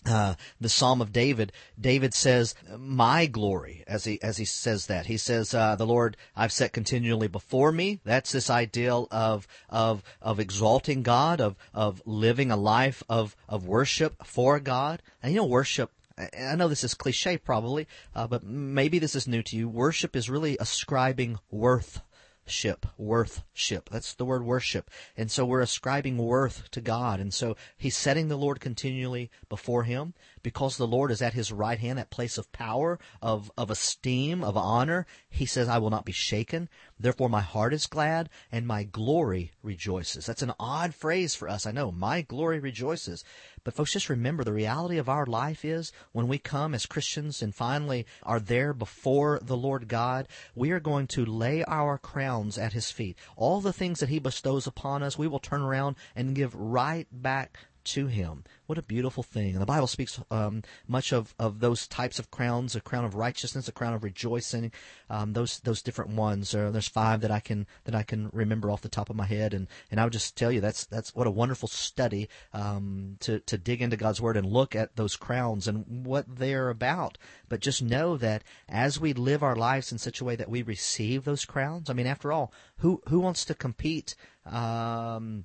Uh, 0.04 0.34
the 0.60 0.68
Psalm 0.68 1.00
of 1.00 1.10
David, 1.10 1.52
David 1.78 2.12
says, 2.12 2.54
"My 2.76 3.24
glory," 3.24 3.82
as 3.86 4.04
he 4.04 4.20
as 4.22 4.36
he 4.36 4.46
says 4.46 4.86
that. 4.86 5.06
He 5.06 5.16
says, 5.16 5.54
uh, 5.54 5.76
"The 5.76 5.86
Lord 5.86 6.16
I've 6.36 6.52
set 6.52 6.72
continually 6.74 7.28
before 7.28 7.70
me." 7.70 8.00
That's 8.04 8.32
this 8.32 8.48
ideal 8.50 9.08
of 9.10 9.46
of 9.68 10.02
of 10.20 10.38
exalting 10.38 11.02
God, 11.02 11.40
of 11.40 11.56
of 11.74 12.02
living 12.04 12.50
a 12.50 12.56
life 12.56 13.02
of 13.08 13.36
of 13.46 13.66
worship 13.66 14.26
for 14.26 14.58
God. 14.58 15.02
And 15.22 15.32
you 15.34 15.40
know, 15.40 15.46
worship 15.46 15.92
I 16.38 16.56
know 16.56 16.68
this 16.68 16.84
is 16.84 16.94
cliche 16.94 17.38
probably, 17.38 17.86
uh, 18.14 18.26
but 18.26 18.42
maybe 18.42 18.98
this 18.98 19.14
is 19.14 19.28
new 19.28 19.42
to 19.42 19.56
you. 19.56 19.68
Worship 19.68 20.14
is 20.16 20.30
really 20.30 20.56
ascribing 20.60 21.38
worth 21.50 22.02
ship, 22.46 22.86
worthship. 22.98 23.88
That's 23.90 24.14
the 24.14 24.24
word 24.24 24.44
worship. 24.44 24.90
And 25.16 25.30
so 25.30 25.44
we're 25.44 25.60
ascribing 25.60 26.18
worth 26.18 26.70
to 26.72 26.80
God. 26.80 27.20
And 27.20 27.32
so 27.32 27.56
he's 27.76 27.96
setting 27.96 28.28
the 28.28 28.36
Lord 28.36 28.60
continually 28.60 29.30
before 29.48 29.84
him 29.84 30.14
because 30.42 30.76
the 30.76 30.86
Lord 30.86 31.10
is 31.10 31.22
at 31.22 31.34
his 31.34 31.52
right 31.52 31.78
hand, 31.78 31.98
that 31.98 32.10
place 32.10 32.38
of 32.38 32.50
power, 32.52 32.98
of, 33.20 33.50
of 33.56 33.70
esteem, 33.70 34.42
of 34.42 34.56
honor. 34.56 35.06
He 35.28 35.46
says, 35.46 35.68
I 35.68 35.78
will 35.78 35.90
not 35.90 36.04
be 36.04 36.12
shaken. 36.12 36.68
Therefore 36.98 37.28
my 37.28 37.40
heart 37.40 37.72
is 37.74 37.86
glad 37.86 38.28
and 38.50 38.66
my 38.66 38.84
glory 38.84 39.52
rejoices. 39.62 40.26
That's 40.26 40.42
an 40.42 40.54
odd 40.58 40.94
phrase 40.94 41.34
for 41.34 41.48
us. 41.48 41.66
I 41.66 41.72
know. 41.72 41.92
My 41.92 42.22
glory 42.22 42.58
rejoices. 42.58 43.24
But 43.62 43.74
folks, 43.74 43.92
just 43.92 44.08
remember 44.08 44.42
the 44.42 44.52
reality 44.52 44.96
of 44.96 45.08
our 45.08 45.26
life 45.26 45.64
is 45.64 45.92
when 46.12 46.28
we 46.28 46.38
come 46.38 46.74
as 46.74 46.86
Christians 46.86 47.42
and 47.42 47.54
finally 47.54 48.06
are 48.22 48.40
there 48.40 48.72
before 48.72 49.38
the 49.42 49.56
Lord 49.56 49.88
God, 49.88 50.28
we 50.54 50.70
are 50.70 50.80
going 50.80 51.06
to 51.08 51.24
lay 51.24 51.62
our 51.64 51.98
crowns 51.98 52.56
at 52.56 52.72
His 52.72 52.90
feet. 52.90 53.18
All 53.36 53.60
the 53.60 53.72
things 53.72 54.00
that 54.00 54.08
He 54.08 54.18
bestows 54.18 54.66
upon 54.66 55.02
us, 55.02 55.18
we 55.18 55.28
will 55.28 55.38
turn 55.38 55.60
around 55.60 55.96
and 56.16 56.34
give 56.34 56.54
right 56.54 57.06
back 57.12 57.58
to 57.94 58.06
him. 58.06 58.44
What 58.66 58.78
a 58.78 58.82
beautiful 58.82 59.22
thing. 59.22 59.52
And 59.52 59.60
the 59.60 59.66
Bible 59.66 59.86
speaks 59.86 60.20
um, 60.30 60.62
much 60.86 61.12
of, 61.12 61.34
of 61.38 61.58
those 61.58 61.88
types 61.88 62.18
of 62.18 62.30
crowns, 62.30 62.76
a 62.76 62.80
crown 62.80 63.04
of 63.04 63.16
righteousness, 63.16 63.66
a 63.66 63.72
crown 63.72 63.94
of 63.94 64.04
rejoicing, 64.04 64.70
um, 65.08 65.32
those 65.32 65.58
those 65.60 65.82
different 65.82 66.12
ones. 66.12 66.54
Uh, 66.54 66.70
there's 66.70 66.86
five 66.86 67.20
that 67.22 67.30
I 67.30 67.40
can 67.40 67.66
that 67.84 67.94
I 67.94 68.04
can 68.04 68.30
remember 68.32 68.70
off 68.70 68.82
the 68.82 68.88
top 68.88 69.10
of 69.10 69.16
my 69.16 69.26
head, 69.26 69.54
and, 69.54 69.66
and 69.90 69.98
I 69.98 70.04
would 70.04 70.12
just 70.12 70.36
tell 70.36 70.52
you 70.52 70.60
that's 70.60 70.86
that's 70.86 71.14
what 71.14 71.26
a 71.26 71.32
wonderful 71.32 71.68
study 71.68 72.28
um, 72.52 73.16
to 73.20 73.40
to 73.40 73.58
dig 73.58 73.82
into 73.82 73.96
God's 73.96 74.20
word 74.20 74.36
and 74.36 74.46
look 74.46 74.76
at 74.76 74.94
those 74.96 75.16
crowns 75.16 75.66
and 75.66 76.06
what 76.06 76.26
they're 76.28 76.70
about. 76.70 77.18
But 77.48 77.60
just 77.60 77.82
know 77.82 78.16
that 78.18 78.44
as 78.68 79.00
we 79.00 79.12
live 79.12 79.42
our 79.42 79.56
lives 79.56 79.90
in 79.90 79.98
such 79.98 80.20
a 80.20 80.24
way 80.24 80.36
that 80.36 80.48
we 80.48 80.62
receive 80.62 81.24
those 81.24 81.44
crowns. 81.44 81.90
I 81.90 81.92
mean, 81.92 82.06
after 82.06 82.30
all, 82.30 82.52
who 82.78 83.02
who 83.08 83.18
wants 83.18 83.44
to 83.46 83.54
compete? 83.54 84.14
Um, 84.46 85.44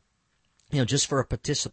you 0.71 0.79
know, 0.79 0.85
just 0.85 1.07
for 1.07 1.19
a 1.19 1.27
particip- 1.27 1.71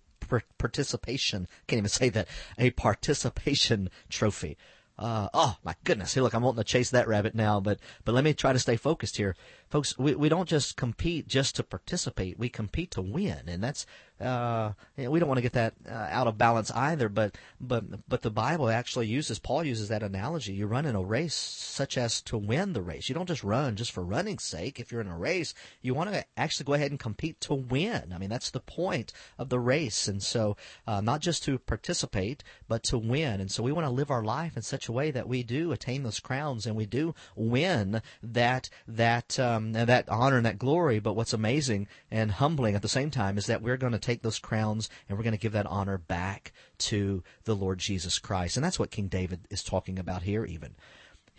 participation. 0.59 1.49
Can't 1.67 1.79
even 1.79 1.89
say 1.89 2.09
that 2.11 2.29
a 2.59 2.71
participation 2.71 3.91
trophy. 4.09 4.57
Uh, 5.03 5.29
oh 5.35 5.57
my 5.65 5.75
goodness, 5.83 6.15
hey 6.15 6.21
look, 6.21 6.33
I'm 6.33 6.43
wanting 6.43 6.63
to 6.63 6.65
chase 6.65 6.91
that 6.91 7.09
rabbit 7.09 7.35
now, 7.35 7.59
but 7.59 7.81
but 8.05 8.15
let 8.15 8.23
me 8.23 8.35
try 8.35 8.53
to 8.53 8.59
stay 8.61 8.77
focused 8.77 9.17
here, 9.17 9.35
folks. 9.69 9.99
We 9.99 10.15
we 10.15 10.29
don't 10.29 10.49
just 10.49 10.77
compete 10.77 11.27
just 11.27 11.57
to 11.57 11.65
participate; 11.65 12.39
we 12.39 12.49
compete 12.49 12.93
to 12.93 13.03
win, 13.03 13.41
and 13.49 13.65
that's 13.65 13.85
uh, 14.21 14.73
we 14.97 15.19
don't 15.19 15.29
want 15.29 15.39
to 15.39 15.43
get 15.43 15.55
that 15.55 15.75
uh, 15.89 16.07
out 16.11 16.29
of 16.29 16.39
balance 16.39 16.71
either. 16.71 17.09
But 17.09 17.37
but 17.61 18.09
but 18.09 18.23
the 18.23 18.31
Bible 18.31 18.69
actually 18.69 19.09
uses 19.09 19.41
Paul 19.41 19.65
uses 19.65 19.89
that 19.89 20.05
analogy. 20.05 20.53
You 20.53 20.69
run 20.69 20.87
in 20.87 20.95
a 20.95 21.03
race 21.03 21.35
such 21.35 21.99
as 21.99 22.23
to 22.23 22.39
win 22.39 22.73
the 22.73 22.83
race. 22.83 23.09
You 23.09 23.17
don't 23.17 23.27
just 23.27 23.43
run 23.43 23.75
just 23.75 23.91
for 23.91 24.05
running's 24.05 24.45
sake. 24.45 24.79
If 24.79 24.93
you're 24.93 25.01
in 25.01 25.09
a 25.09 25.19
race, 25.19 25.53
you 25.81 25.95
want 25.95 26.13
to 26.13 26.25
actually 26.37 26.67
go 26.67 26.75
ahead 26.75 26.93
and 26.93 27.01
compete 27.01 27.41
to 27.41 27.55
win. 27.55 28.13
I 28.15 28.19
mean 28.19 28.31
that's 28.31 28.51
the 28.51 28.61
point 28.61 29.13
of 29.37 29.49
the 29.49 29.59
race, 29.59 30.07
and 30.07 30.23
so 30.23 30.57
uh, 30.87 31.01
not 31.01 31.21
just 31.21 31.43
to 31.45 31.59
participate, 31.59 32.45
but 32.69 32.85
to 32.85 32.99
win. 32.99 33.41
And 33.41 33.51
so 33.51 33.65
we 33.65 33.73
want 33.73 33.87
to 33.87 33.91
live 33.91 34.13
our 34.13 34.23
life 34.23 34.57
in 34.57 34.63
such 34.63 34.87
a 34.87 34.92
way 34.93 35.11
that 35.11 35.29
we 35.29 35.43
do 35.43 35.73
attain 35.73 36.03
those 36.03 36.21
crowns 36.21 36.67
and 36.67 36.77
we 36.77 36.87
do 36.87 37.15
win 37.35 38.03
that 38.23 38.71
that 38.87 39.39
um, 39.39 39.73
that 39.73 40.09
honor 40.09 40.37
and 40.37 40.47
that 40.47 40.59
glory. 40.59 40.99
But 41.01 41.15
what's 41.15 41.33
amazing 41.33 41.89
and 42.11 42.31
humbling 42.31 42.75
at 42.75 42.83
the 42.83 42.89
same 42.89 43.11
time 43.11 43.39
is 43.39 43.47
that 43.47 43.63
we're 43.63 43.77
going 43.77 43.93
to 43.93 43.99
take 43.99 44.23
those 44.23 44.39
crowns 44.39 44.89
and 45.09 45.19
we're 45.19 45.25
going 45.25 45.33
to 45.33 45.39
give 45.39 45.53
that 45.53 45.67
honor 45.67 45.99
back 45.99 46.53
to 46.79 47.23
the 47.45 47.57
Lord 47.57 47.79
Jesus 47.79 48.19
Christ. 48.19 48.57
And 48.57 48.65
that's 48.65 48.79
what 48.79 48.91
King 48.91 49.09
David 49.09 49.41
is 49.51 49.63
talking 49.63 49.99
about 49.99 50.23
here, 50.23 50.45
even. 50.45 50.75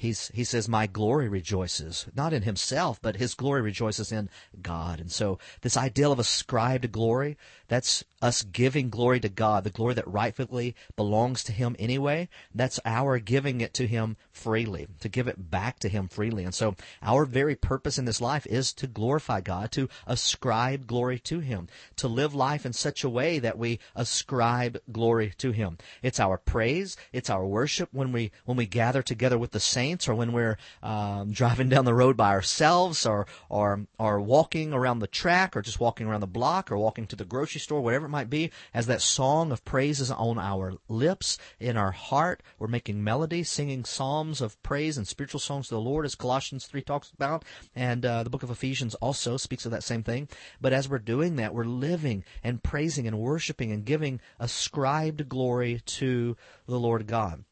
He's, 0.03 0.29
he 0.33 0.43
says, 0.43 0.67
My 0.67 0.85
glory 0.85 1.29
rejoices, 1.29 2.07
not 2.13 2.33
in 2.33 2.41
himself, 2.41 3.01
but 3.01 3.15
his 3.15 3.35
glory 3.35 3.61
rejoices 3.61 4.11
in 4.11 4.29
God. 4.61 4.99
And 4.99 5.09
so, 5.09 5.39
this 5.61 5.77
ideal 5.77 6.11
of 6.11 6.19
ascribed 6.19 6.91
glory, 6.91 7.37
that's 7.69 8.03
us 8.23 8.41
giving 8.41 8.89
glory 8.89 9.19
to 9.19 9.29
God, 9.29 9.63
the 9.63 9.69
glory 9.69 9.93
that 9.95 10.07
rightfully 10.07 10.75
belongs 10.95 11.43
to 11.43 11.51
Him 11.51 11.75
anyway. 11.79 12.29
That's 12.55 12.79
our 12.85 13.19
giving 13.19 13.61
it 13.61 13.73
to 13.75 13.87
Him 13.87 14.15
freely, 14.31 14.87
to 15.01 15.09
give 15.09 15.27
it 15.27 15.49
back 15.51 15.79
to 15.79 15.89
Him 15.89 16.07
freely. 16.07 16.43
And 16.43 16.53
so, 16.53 16.75
our 17.01 17.25
very 17.25 17.55
purpose 17.55 17.97
in 17.97 18.05
this 18.05 18.21
life 18.21 18.45
is 18.47 18.73
to 18.73 18.87
glorify 18.87 19.41
God, 19.41 19.71
to 19.73 19.89
ascribe 20.07 20.87
glory 20.87 21.19
to 21.19 21.39
Him, 21.39 21.67
to 21.97 22.07
live 22.07 22.33
life 22.33 22.65
in 22.65 22.73
such 22.73 23.03
a 23.03 23.09
way 23.09 23.39
that 23.39 23.57
we 23.57 23.79
ascribe 23.95 24.79
glory 24.91 25.33
to 25.39 25.51
Him. 25.51 25.77
It's 26.01 26.19
our 26.19 26.37
praise, 26.37 26.95
it's 27.11 27.29
our 27.29 27.45
worship 27.45 27.89
when 27.91 28.11
we 28.11 28.31
when 28.45 28.57
we 28.57 28.65
gather 28.65 29.01
together 29.01 29.37
with 29.37 29.51
the 29.51 29.59
saints, 29.59 29.92
or 30.07 30.15
when 30.15 30.33
we're 30.33 30.57
um, 30.81 31.31
driving 31.31 31.69
down 31.69 31.85
the 31.85 31.93
road 31.93 32.17
by 32.17 32.29
ourselves, 32.29 33.05
or 33.05 33.27
or 33.49 33.85
or 33.99 34.19
walking 34.19 34.73
around 34.73 34.99
the 34.99 35.07
track, 35.07 35.55
or 35.55 35.61
just 35.61 35.79
walking 35.79 36.07
around 36.07 36.21
the 36.21 36.27
block, 36.27 36.71
or 36.71 36.77
walking 36.77 37.07
to 37.07 37.15
the 37.15 37.25
grocery 37.25 37.59
store, 37.59 37.81
whatever 37.81 38.05
it 38.05 38.09
might 38.09 38.29
be, 38.29 38.51
as 38.73 38.87
that 38.87 39.01
song 39.01 39.51
of 39.51 39.63
praise 39.65 39.99
is 39.99 40.11
on 40.11 40.39
our 40.39 40.73
lips, 40.87 41.37
in 41.59 41.77
our 41.77 41.91
heart, 41.91 42.41
we're 42.59 42.67
making 42.67 43.03
melody, 43.03 43.43
singing 43.43 43.85
psalms 43.85 44.41
of 44.41 44.61
praise 44.63 44.97
and 44.97 45.07
spiritual 45.07 45.39
songs 45.39 45.67
to 45.67 45.75
the 45.75 45.81
Lord, 45.81 46.05
as 46.05 46.15
Colossians 46.15 46.65
3 46.65 46.81
talks 46.81 47.11
about, 47.11 47.45
and 47.75 48.05
uh, 48.05 48.23
the 48.23 48.29
book 48.29 48.43
of 48.43 48.51
Ephesians 48.51 48.95
also 48.95 49.37
speaks 49.37 49.65
of 49.65 49.71
that 49.71 49.83
same 49.83 50.03
thing. 50.03 50.27
But 50.59 50.73
as 50.73 50.89
we're 50.89 50.99
doing 50.99 51.35
that, 51.37 51.53
we're 51.53 51.65
living 51.65 52.23
and 52.43 52.63
praising 52.63 53.07
and 53.07 53.19
worshiping 53.19 53.71
and 53.71 53.85
giving 53.85 54.19
ascribed 54.39 55.29
glory 55.29 55.81
to 55.85 56.35
the 56.67 56.79
Lord 56.79 57.07
God. 57.07 57.43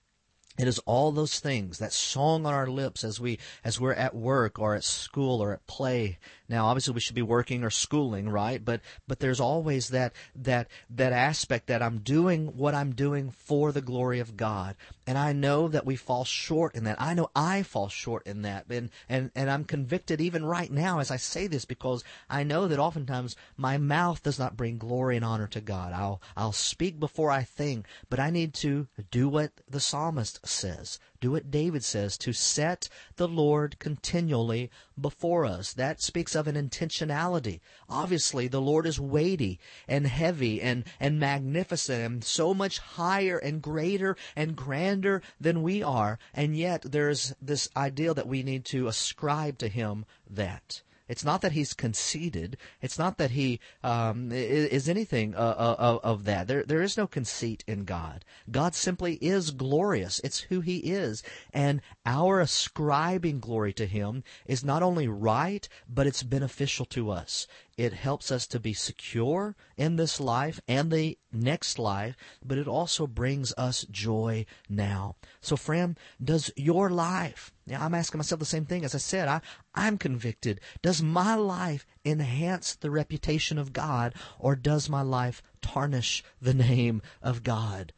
It 0.57 0.67
is 0.67 0.79
all 0.79 1.11
those 1.11 1.39
things, 1.39 1.79
that 1.79 1.93
song 1.93 2.45
on 2.45 2.53
our 2.53 2.67
lips 2.67 3.03
as 3.03 3.19
we 3.19 3.39
as 3.63 3.79
we're 3.79 3.93
at 3.93 4.15
work 4.15 4.59
or 4.59 4.75
at 4.75 4.83
school 4.83 5.41
or 5.41 5.53
at 5.53 5.65
play. 5.65 6.19
Now 6.51 6.65
obviously 6.65 6.93
we 6.93 6.99
should 6.99 7.15
be 7.15 7.21
working 7.21 7.63
or 7.63 7.69
schooling, 7.69 8.27
right? 8.27 8.63
But 8.63 8.81
but 9.07 9.19
there's 9.19 9.39
always 9.39 9.87
that 9.89 10.13
that 10.35 10.67
that 10.89 11.13
aspect 11.13 11.67
that 11.67 11.81
I'm 11.81 11.99
doing 11.99 12.57
what 12.57 12.75
I'm 12.75 12.93
doing 12.93 13.31
for 13.31 13.71
the 13.71 13.81
glory 13.81 14.19
of 14.19 14.35
God. 14.35 14.75
And 15.07 15.17
I 15.17 15.31
know 15.31 15.69
that 15.69 15.85
we 15.85 15.95
fall 15.95 16.25
short 16.25 16.75
in 16.75 16.83
that. 16.83 17.01
I 17.01 17.13
know 17.13 17.29
I 17.33 17.63
fall 17.63 17.87
short 17.87 18.27
in 18.27 18.41
that. 18.41 18.65
And 18.69 18.89
and, 19.07 19.31
and 19.33 19.49
I'm 19.49 19.63
convicted 19.63 20.19
even 20.19 20.43
right 20.43 20.69
now 20.69 20.99
as 20.99 21.09
I 21.09 21.15
say 21.15 21.47
this 21.47 21.63
because 21.63 22.03
I 22.29 22.43
know 22.43 22.67
that 22.67 22.79
oftentimes 22.79 23.37
my 23.55 23.77
mouth 23.77 24.21
does 24.21 24.37
not 24.37 24.57
bring 24.57 24.77
glory 24.77 25.15
and 25.15 25.23
honor 25.23 25.47
to 25.47 25.61
God. 25.61 25.93
I'll 25.93 26.21
I'll 26.35 26.51
speak 26.51 26.99
before 26.99 27.31
I 27.31 27.43
think, 27.43 27.85
but 28.09 28.19
I 28.19 28.29
need 28.29 28.53
to 28.55 28.87
do 29.09 29.29
what 29.29 29.51
the 29.69 29.79
psalmist 29.79 30.45
says. 30.45 30.99
Do 31.21 31.31
what 31.31 31.51
David 31.51 31.84
says 31.84 32.17
to 32.17 32.34
set 32.34 32.89
the 33.15 33.27
Lord 33.27 33.77
continually 33.77 34.71
before 34.99 35.45
us. 35.45 35.71
That 35.71 36.01
speaks 36.01 36.34
of 36.36 36.47
an 36.47 36.55
intentionality. 36.55 37.60
Obviously, 37.88 38.47
the 38.47 38.60
Lord 38.60 38.88
is 38.88 38.99
weighty 38.99 39.60
and 39.88 40.07
heavy 40.07 40.60
and, 40.60 40.84
and 40.99 41.19
magnificent 41.19 42.03
and 42.03 42.23
so 42.23 42.55
much 42.55 42.79
higher 42.79 43.38
and 43.38 43.62
greater 43.62 44.17
and 44.36 44.55
grander 44.55 45.21
than 45.39 45.62
we 45.62 45.84
are. 45.84 46.17
And 46.34 46.57
yet, 46.57 46.81
there's 46.91 47.36
this 47.39 47.69
ideal 47.77 48.15
that 48.15 48.27
we 48.27 48.41
need 48.41 48.65
to 48.65 48.88
ascribe 48.88 49.60
to 49.60 49.67
Him 49.67 50.05
that. 50.27 50.81
It's 51.12 51.26
not 51.26 51.41
that 51.41 51.52
he's 51.52 51.74
conceited. 51.74 52.56
It's 52.82 52.97
not 52.97 53.17
that 53.17 53.32
he 53.32 53.60
um, 53.84 54.32
is 54.32 54.88
anything 54.88 55.36
uh, 55.36 55.76
uh, 55.78 56.00
of, 56.02 56.24
that. 56.24 56.47
There, 56.47 56.63
there 56.63 56.82
is 56.82 56.95
no 56.95 57.06
conceit 57.06 57.65
in 57.67 57.84
God. 57.84 58.24
God 58.50 58.74
simply 58.74 59.15
is 59.15 59.52
glorious. 59.52 60.21
It's 60.24 60.39
who 60.39 60.62
he 60.62 60.78
is. 60.78 61.21
And 61.52 61.82
our 62.06 62.39
ascribing 62.39 63.41
glory 63.41 63.74
to 63.74 63.88
him 63.88 64.24
is 64.45 64.63
not 64.63 64.84
only 64.84 65.10
right, 65.10 65.67
but 65.86 66.08
it's 66.08 66.24
beneficial 66.24 66.86
to 66.86 67.12
us. 67.12 67.45
It 67.78 67.91
helps 67.91 68.32
us 68.32 68.47
to 68.47 68.60
be 68.60 68.74
secure 68.74 69.56
in 69.76 69.97
this 69.97 70.19
life 70.19 70.62
and 70.65 70.91
the 70.91 71.17
next 71.34 71.78
life, 71.78 72.15
but 72.45 72.58
it 72.58 72.67
also 72.67 73.06
brings 73.06 73.54
us 73.58 73.86
joy 73.91 74.45
now. 74.69 75.15
So, 75.41 75.58
friend, 75.58 75.97
does 76.24 76.52
your 76.56 76.89
life, 76.89 77.52
I'm 77.69 77.93
asking 77.93 78.17
myself 78.17 78.39
the 78.39 78.45
same 78.45 78.65
thing. 78.65 78.84
As 78.84 78.95
I 78.95 78.97
said, 78.97 79.28
I, 79.28 79.41
I'm 79.76 79.97
convicted. 79.97 80.60
Does 80.82 81.02
my 81.02 81.36
life 81.36 81.86
enhance 82.04 82.76
the 82.76 82.91
reputation 82.91 83.58
of 83.58 83.74
God, 83.74 84.13
or 84.39 84.56
does 84.56 84.89
my 84.89 85.02
life 85.02 85.41
tarnish 85.62 86.24
the 86.41 86.54
name 86.54 87.02
of 87.21 87.43
God? 87.43 87.93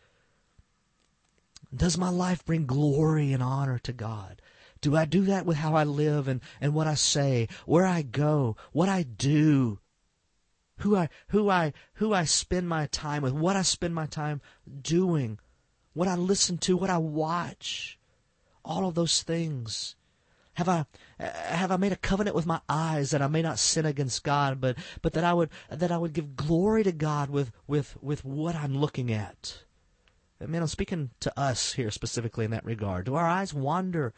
Does 1.75 1.97
my 1.97 2.09
life 2.09 2.45
bring 2.45 2.65
glory 2.65 3.33
and 3.33 3.41
honor 3.41 3.79
to 3.79 3.93
God? 3.93 4.41
Do 4.81 4.95
I 4.97 5.05
do 5.05 5.21
that 5.25 5.45
with 5.45 5.57
how 5.57 5.75
I 5.75 5.85
live 5.85 6.27
and, 6.27 6.41
and 6.59 6.73
what 6.73 6.87
I 6.87 6.95
say, 6.95 7.47
where 7.65 7.85
I 7.85 8.01
go, 8.01 8.57
what 8.73 8.89
I 8.89 9.03
do, 9.03 9.79
who 10.79 10.95
I 10.95 11.07
who 11.29 11.49
I 11.49 11.71
who 11.95 12.13
I 12.13 12.25
spend 12.25 12.67
my 12.67 12.87
time 12.87 13.23
with, 13.23 13.31
what 13.31 13.55
I 13.55 13.61
spend 13.61 13.95
my 13.95 14.05
time 14.05 14.41
doing, 14.81 15.39
what 15.93 16.09
I 16.09 16.15
listen 16.15 16.57
to, 16.59 16.75
what 16.75 16.89
I 16.89 16.97
watch, 16.97 17.97
all 18.63 18.87
of 18.87 18.95
those 18.95 19.23
things. 19.23 19.95
Have 20.53 20.69
I 20.69 20.85
have 21.17 21.71
I 21.71 21.77
made 21.77 21.91
a 21.91 21.97
covenant 21.97 22.35
with 22.35 22.45
my 22.45 22.61
eyes 22.69 23.09
that 23.11 23.21
I 23.21 23.27
may 23.27 23.41
not 23.41 23.57
sin 23.57 23.85
against 23.85 24.23
God, 24.23 24.61
but 24.61 24.77
but 25.01 25.13
that 25.13 25.23
I 25.23 25.33
would 25.33 25.49
that 25.69 25.91
I 25.91 25.97
would 25.97 26.13
give 26.13 26.35
glory 26.35 26.83
to 26.83 26.91
God 26.91 27.29
with 27.29 27.51
with 27.65 27.97
with 28.01 28.23
what 28.23 28.55
I'm 28.55 28.77
looking 28.77 29.11
at. 29.11 29.63
I 30.39 30.45
mean, 30.45 30.61
I'm 30.61 30.67
speaking 30.67 31.09
to 31.21 31.39
us 31.39 31.73
here 31.73 31.89
specifically 31.89 32.45
in 32.45 32.51
that 32.51 32.65
regard. 32.65 33.05
Do 33.05 33.15
our 33.15 33.25
eyes 33.27 33.53
wander 33.53 34.13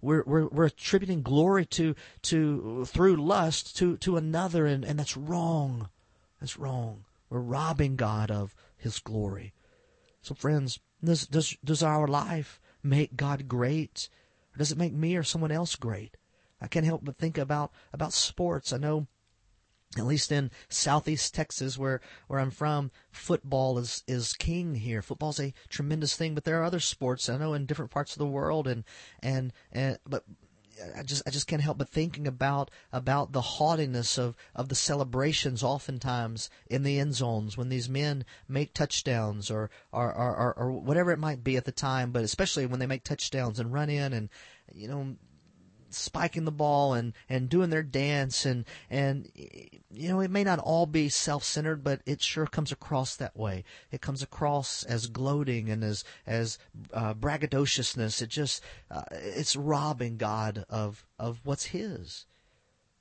we're, 0.00 0.22
we're, 0.26 0.46
we're 0.46 0.66
attributing 0.66 1.22
glory 1.22 1.64
to, 1.66 1.94
to, 2.22 2.84
through 2.84 3.16
lust 3.16 3.76
to, 3.78 3.96
to 3.98 4.16
another, 4.16 4.66
and, 4.66 4.84
and 4.84 4.98
that's 4.98 5.16
wrong. 5.16 5.88
That's 6.40 6.58
wrong. 6.58 7.04
We're 7.30 7.40
robbing 7.40 7.96
God 7.96 8.30
of 8.30 8.54
His 8.76 8.98
glory. 8.98 9.52
So, 10.22 10.34
friends, 10.34 10.78
does, 11.02 11.26
does, 11.26 11.56
does 11.64 11.82
our 11.82 12.06
life 12.06 12.60
make 12.86 13.16
God 13.16 13.48
great? 13.48 14.08
Or 14.54 14.58
does 14.58 14.72
it 14.72 14.78
make 14.78 14.94
me 14.94 15.16
or 15.16 15.22
someone 15.22 15.52
else 15.52 15.76
great? 15.76 16.16
I 16.60 16.68
can't 16.68 16.86
help 16.86 17.04
but 17.04 17.18
think 17.18 17.36
about, 17.36 17.72
about 17.92 18.12
sports. 18.12 18.72
I 18.72 18.78
know 18.78 19.06
at 19.96 20.06
least 20.06 20.32
in 20.32 20.50
southeast 20.68 21.34
Texas 21.34 21.78
where 21.78 22.00
where 22.26 22.40
I'm 22.40 22.50
from, 22.50 22.90
football 23.10 23.78
is 23.78 24.02
is 24.06 24.32
king 24.32 24.74
here. 24.74 25.02
Football's 25.02 25.40
a 25.40 25.54
tremendous 25.68 26.16
thing, 26.16 26.34
but 26.34 26.44
there 26.44 26.60
are 26.60 26.64
other 26.64 26.80
sports 26.80 27.28
I 27.28 27.38
know 27.38 27.54
in 27.54 27.66
different 27.66 27.90
parts 27.90 28.12
of 28.12 28.18
the 28.18 28.26
world 28.26 28.66
and 28.66 28.84
and, 29.20 29.52
and 29.72 29.98
but 30.06 30.24
I 30.96 31.02
just 31.02 31.22
I 31.26 31.30
just 31.30 31.46
can't 31.46 31.62
help 31.62 31.78
but 31.78 31.88
thinking 31.88 32.26
about 32.26 32.70
about 32.92 33.32
the 33.32 33.40
haughtiness 33.40 34.18
of, 34.18 34.36
of 34.54 34.68
the 34.68 34.74
celebrations 34.74 35.62
oftentimes 35.62 36.50
in 36.66 36.82
the 36.82 36.98
end 36.98 37.14
zones 37.14 37.56
when 37.56 37.68
these 37.68 37.88
men 37.88 38.24
make 38.48 38.74
touchdowns 38.74 39.50
or 39.50 39.70
or, 39.92 40.12
or, 40.12 40.36
or 40.36 40.54
or 40.54 40.72
whatever 40.72 41.12
it 41.12 41.18
might 41.18 41.42
be 41.42 41.56
at 41.56 41.64
the 41.64 41.72
time, 41.72 42.12
but 42.12 42.24
especially 42.24 42.66
when 42.66 42.80
they 42.80 42.86
make 42.86 43.04
touchdowns 43.04 43.58
and 43.58 43.72
run 43.72 43.88
in 43.90 44.12
and 44.12 44.28
you 44.72 44.88
know 44.88 45.16
spiking 45.90 46.44
the 46.44 46.50
ball 46.50 46.94
and 46.94 47.12
and 47.28 47.48
doing 47.48 47.70
their 47.70 47.82
dance 47.82 48.44
and 48.44 48.64
and 48.90 49.30
you 49.34 50.08
know 50.08 50.20
it 50.20 50.30
may 50.30 50.44
not 50.44 50.58
all 50.58 50.86
be 50.86 51.08
self-centered 51.08 51.82
but 51.82 52.00
it 52.06 52.20
sure 52.20 52.46
comes 52.46 52.72
across 52.72 53.16
that 53.16 53.36
way. 53.36 53.64
It 53.90 54.00
comes 54.00 54.22
across 54.22 54.82
as 54.84 55.06
gloating 55.06 55.70
and 55.70 55.82
as 55.84 56.04
as 56.26 56.58
uh, 56.92 57.14
braggadociousness. 57.14 58.22
It 58.22 58.28
just 58.28 58.62
uh, 58.90 59.02
it's 59.12 59.56
robbing 59.56 60.16
god 60.16 60.64
of 60.68 61.06
of 61.18 61.40
what's 61.44 61.66
his. 61.66 62.26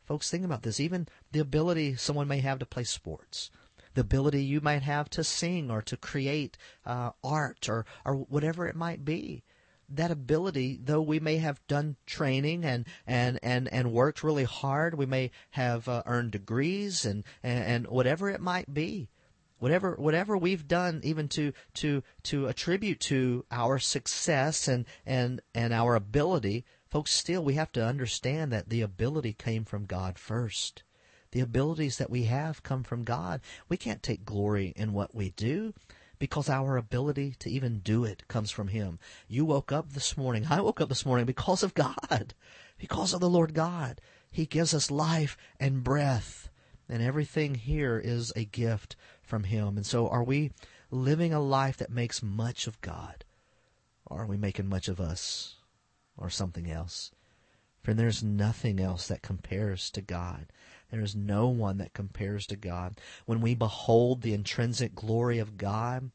Folks 0.03 0.29
think 0.29 0.45
about 0.45 0.61
this. 0.63 0.79
Even 0.79 1.07
the 1.31 1.39
ability 1.39 1.95
someone 1.95 2.27
may 2.27 2.39
have 2.39 2.59
to 2.59 2.65
play 2.65 2.83
sports 2.83 3.49
the 3.95 4.01
ability 4.01 4.43
you 4.43 4.59
might 4.59 4.83
have 4.83 5.09
to 5.09 5.23
sing 5.23 5.71
or 5.71 5.81
to 5.81 5.95
create 5.95 6.57
uh, 6.85 7.11
art 7.23 7.67
or 7.69 7.85
or 8.03 8.15
whatever 8.15 8.67
it 8.67 8.75
might 8.75 9.05
be 9.05 9.41
that 9.89 10.11
ability, 10.11 10.79
though 10.83 11.01
we 11.01 11.19
may 11.19 11.37
have 11.37 11.65
done 11.67 11.95
training 12.05 12.63
and 12.63 12.85
and 13.05 13.39
and 13.43 13.71
and 13.71 13.91
worked 13.91 14.23
really 14.23 14.43
hard, 14.43 14.95
we 14.95 15.05
may 15.05 15.31
have 15.51 15.87
uh, 15.87 16.03
earned 16.05 16.31
degrees 16.31 17.05
and, 17.05 17.23
and 17.43 17.63
and 17.63 17.87
whatever 17.87 18.29
it 18.29 18.41
might 18.41 18.73
be, 18.73 19.09
whatever 19.59 19.95
whatever 19.95 20.37
we've 20.37 20.67
done, 20.67 21.01
even 21.03 21.27
to 21.29 21.53
to 21.75 22.03
to 22.23 22.47
attribute 22.47 22.99
to 23.01 23.45
our 23.51 23.79
success 23.79 24.67
and 24.67 24.85
and 25.05 25.41
and 25.53 25.73
our 25.73 25.95
ability, 25.95 26.65
folks. 26.89 27.11
Still, 27.11 27.43
we 27.43 27.53
have 27.53 27.71
to 27.73 27.85
understand 27.85 28.51
that 28.51 28.69
the 28.69 28.81
ability 28.81 29.33
came 29.33 29.65
from 29.65 29.85
God 29.85 30.17
first. 30.17 30.83
The 31.31 31.41
abilities 31.41 31.97
that 31.97 32.09
we 32.09 32.23
have 32.23 32.63
come 32.63 32.83
from 32.83 33.03
God. 33.03 33.41
We 33.67 33.75
can't 33.75 34.01
take 34.01 34.23
glory 34.23 34.73
in 34.77 34.93
what 34.93 35.13
we 35.13 35.31
do 35.31 35.73
because 36.25 36.49
our 36.49 36.75
ability 36.75 37.35
to 37.38 37.51
even 37.51 37.81
do 37.81 38.03
it 38.03 38.27
comes 38.27 38.49
from 38.49 38.69
Him. 38.69 38.97
You 39.27 39.45
woke 39.45 39.71
up 39.71 39.91
this 39.91 40.17
morning. 40.17 40.47
I 40.49 40.59
woke 40.59 40.81
up 40.81 40.89
this 40.89 41.05
morning 41.05 41.27
because 41.27 41.61
of 41.61 41.75
God, 41.75 42.33
because 42.79 43.13
of 43.13 43.19
the 43.19 43.29
Lord 43.29 43.53
God. 43.53 44.01
He 44.31 44.47
gives 44.47 44.73
us 44.73 44.89
life 44.89 45.38
and 45.59 45.83
breath, 45.83 46.49
and 46.89 47.03
everything 47.03 47.53
here 47.53 48.01
is 48.03 48.33
a 48.35 48.43
gift 48.43 48.95
from 49.21 49.43
Him. 49.43 49.77
And 49.77 49.85
so, 49.85 50.09
are 50.09 50.23
we 50.23 50.49
living 50.89 51.31
a 51.31 51.39
life 51.39 51.77
that 51.77 51.91
makes 51.91 52.23
much 52.23 52.65
of 52.65 52.81
God? 52.81 53.23
Or 54.07 54.23
are 54.23 54.27
we 54.27 54.35
making 54.35 54.67
much 54.67 54.88
of 54.88 54.99
us 54.99 55.57
or 56.17 56.31
something 56.31 56.71
else? 56.71 57.11
Friend, 57.83 57.99
there's 57.99 58.23
nothing 58.23 58.79
else 58.79 59.07
that 59.09 59.21
compares 59.21 59.91
to 59.91 60.01
God. 60.01 60.47
There 60.95 61.03
is 61.03 61.13
no 61.13 61.49
one 61.49 61.79
that 61.79 61.91
compares 61.91 62.47
to 62.47 62.55
God. 62.55 62.97
When 63.25 63.41
we 63.41 63.53
behold 63.53 64.21
the 64.21 64.34
intrinsic 64.34 64.95
glory 64.95 65.39
of 65.39 65.58
God, 65.58 66.10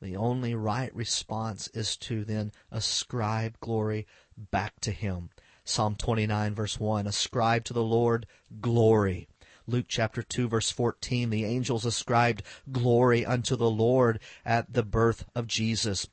the 0.00 0.14
only 0.14 0.54
right 0.54 0.94
response 0.94 1.66
is 1.74 1.96
to 1.96 2.24
then 2.24 2.52
ascribe 2.70 3.58
glory 3.58 4.06
back 4.36 4.78
to 4.82 4.92
Him. 4.92 5.30
Psalm 5.64 5.96
29 5.96 6.54
verse 6.54 6.78
1, 6.78 7.08
ascribe 7.08 7.64
to 7.64 7.72
the 7.72 7.82
Lord 7.82 8.26
glory. 8.60 9.26
Luke 9.66 9.86
chapter 9.88 10.22
2 10.22 10.46
verse 10.46 10.70
14, 10.70 11.30
the 11.30 11.44
angels 11.44 11.84
ascribed 11.84 12.44
glory 12.70 13.26
unto 13.26 13.56
the 13.56 13.68
Lord 13.68 14.20
at 14.44 14.72
the 14.72 14.84
birth 14.84 15.24
of 15.34 15.48
Jesus. 15.48 16.06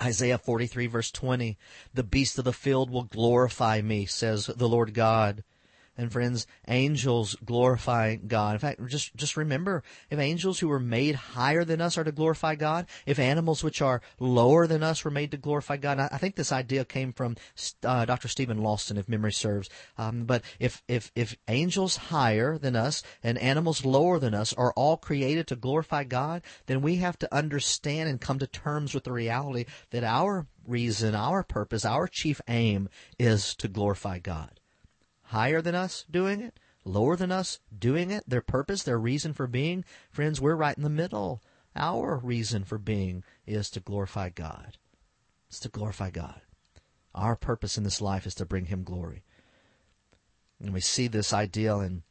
Isaiah 0.00 0.38
43 0.38 0.86
verse 0.86 1.10
20, 1.10 1.58
the 1.92 2.02
beast 2.02 2.38
of 2.38 2.46
the 2.46 2.54
field 2.54 2.88
will 2.88 3.04
glorify 3.04 3.82
me, 3.82 4.06
says 4.06 4.46
the 4.46 4.70
Lord 4.70 4.94
God. 4.94 5.44
And 6.00 6.10
friends, 6.10 6.46
angels 6.66 7.36
glorify 7.44 8.16
God. 8.16 8.54
In 8.54 8.58
fact, 8.58 8.86
just, 8.86 9.14
just 9.16 9.36
remember, 9.36 9.82
if 10.08 10.18
angels 10.18 10.58
who 10.58 10.68
were 10.68 10.80
made 10.80 11.14
higher 11.14 11.62
than 11.62 11.82
us 11.82 11.98
are 11.98 12.04
to 12.04 12.10
glorify 12.10 12.54
God, 12.54 12.86
if 13.04 13.18
animals 13.18 13.62
which 13.62 13.82
are 13.82 14.00
lower 14.18 14.66
than 14.66 14.82
us 14.82 15.04
were 15.04 15.10
made 15.10 15.30
to 15.32 15.36
glorify 15.36 15.76
God, 15.76 15.98
I, 15.98 16.08
I 16.12 16.16
think 16.16 16.36
this 16.36 16.52
idea 16.52 16.86
came 16.86 17.12
from 17.12 17.36
uh, 17.84 18.06
Dr. 18.06 18.28
Steven 18.28 18.62
Lawson, 18.62 18.96
if 18.96 19.10
memory 19.10 19.30
serves. 19.30 19.68
Um, 19.98 20.24
but 20.24 20.42
if, 20.58 20.82
if, 20.88 21.12
if 21.14 21.36
angels 21.48 21.98
higher 21.98 22.56
than 22.56 22.76
us 22.76 23.02
and 23.22 23.36
animals 23.36 23.84
lower 23.84 24.18
than 24.18 24.32
us 24.32 24.54
are 24.54 24.72
all 24.76 24.96
created 24.96 25.48
to 25.48 25.54
glorify 25.54 26.04
God, 26.04 26.40
then 26.64 26.80
we 26.80 26.96
have 26.96 27.18
to 27.18 27.34
understand 27.34 28.08
and 28.08 28.22
come 28.22 28.38
to 28.38 28.46
terms 28.46 28.94
with 28.94 29.04
the 29.04 29.12
reality 29.12 29.66
that 29.90 30.02
our 30.02 30.46
reason, 30.66 31.14
our 31.14 31.42
purpose, 31.42 31.84
our 31.84 32.06
chief 32.06 32.40
aim 32.48 32.88
is 33.18 33.54
to 33.56 33.68
glorify 33.68 34.18
God 34.18 34.59
higher 35.30 35.62
than 35.62 35.76
us 35.76 36.04
doing 36.10 36.40
it, 36.40 36.58
lower 36.84 37.14
than 37.14 37.30
us 37.30 37.60
doing 37.76 38.10
it, 38.10 38.28
their 38.28 38.40
purpose, 38.40 38.82
their 38.82 38.98
reason 38.98 39.32
for 39.32 39.46
being, 39.46 39.84
friends, 40.10 40.40
we're 40.40 40.56
right 40.56 40.76
in 40.76 40.82
the 40.82 40.90
middle. 40.90 41.40
Our 41.76 42.16
reason 42.16 42.64
for 42.64 42.78
being 42.78 43.22
is 43.46 43.70
to 43.70 43.80
glorify 43.80 44.30
God. 44.30 44.76
It's 45.48 45.60
to 45.60 45.68
glorify 45.68 46.10
God. 46.10 46.40
Our 47.14 47.36
purpose 47.36 47.78
in 47.78 47.84
this 47.84 48.00
life 48.00 48.26
is 48.26 48.34
to 48.36 48.44
bring 48.44 48.66
Him 48.66 48.82
glory. 48.82 49.22
And 50.60 50.72
we 50.72 50.80
see 50.80 51.06
this 51.06 51.32
ideal 51.32 51.80
in, 51.80 52.02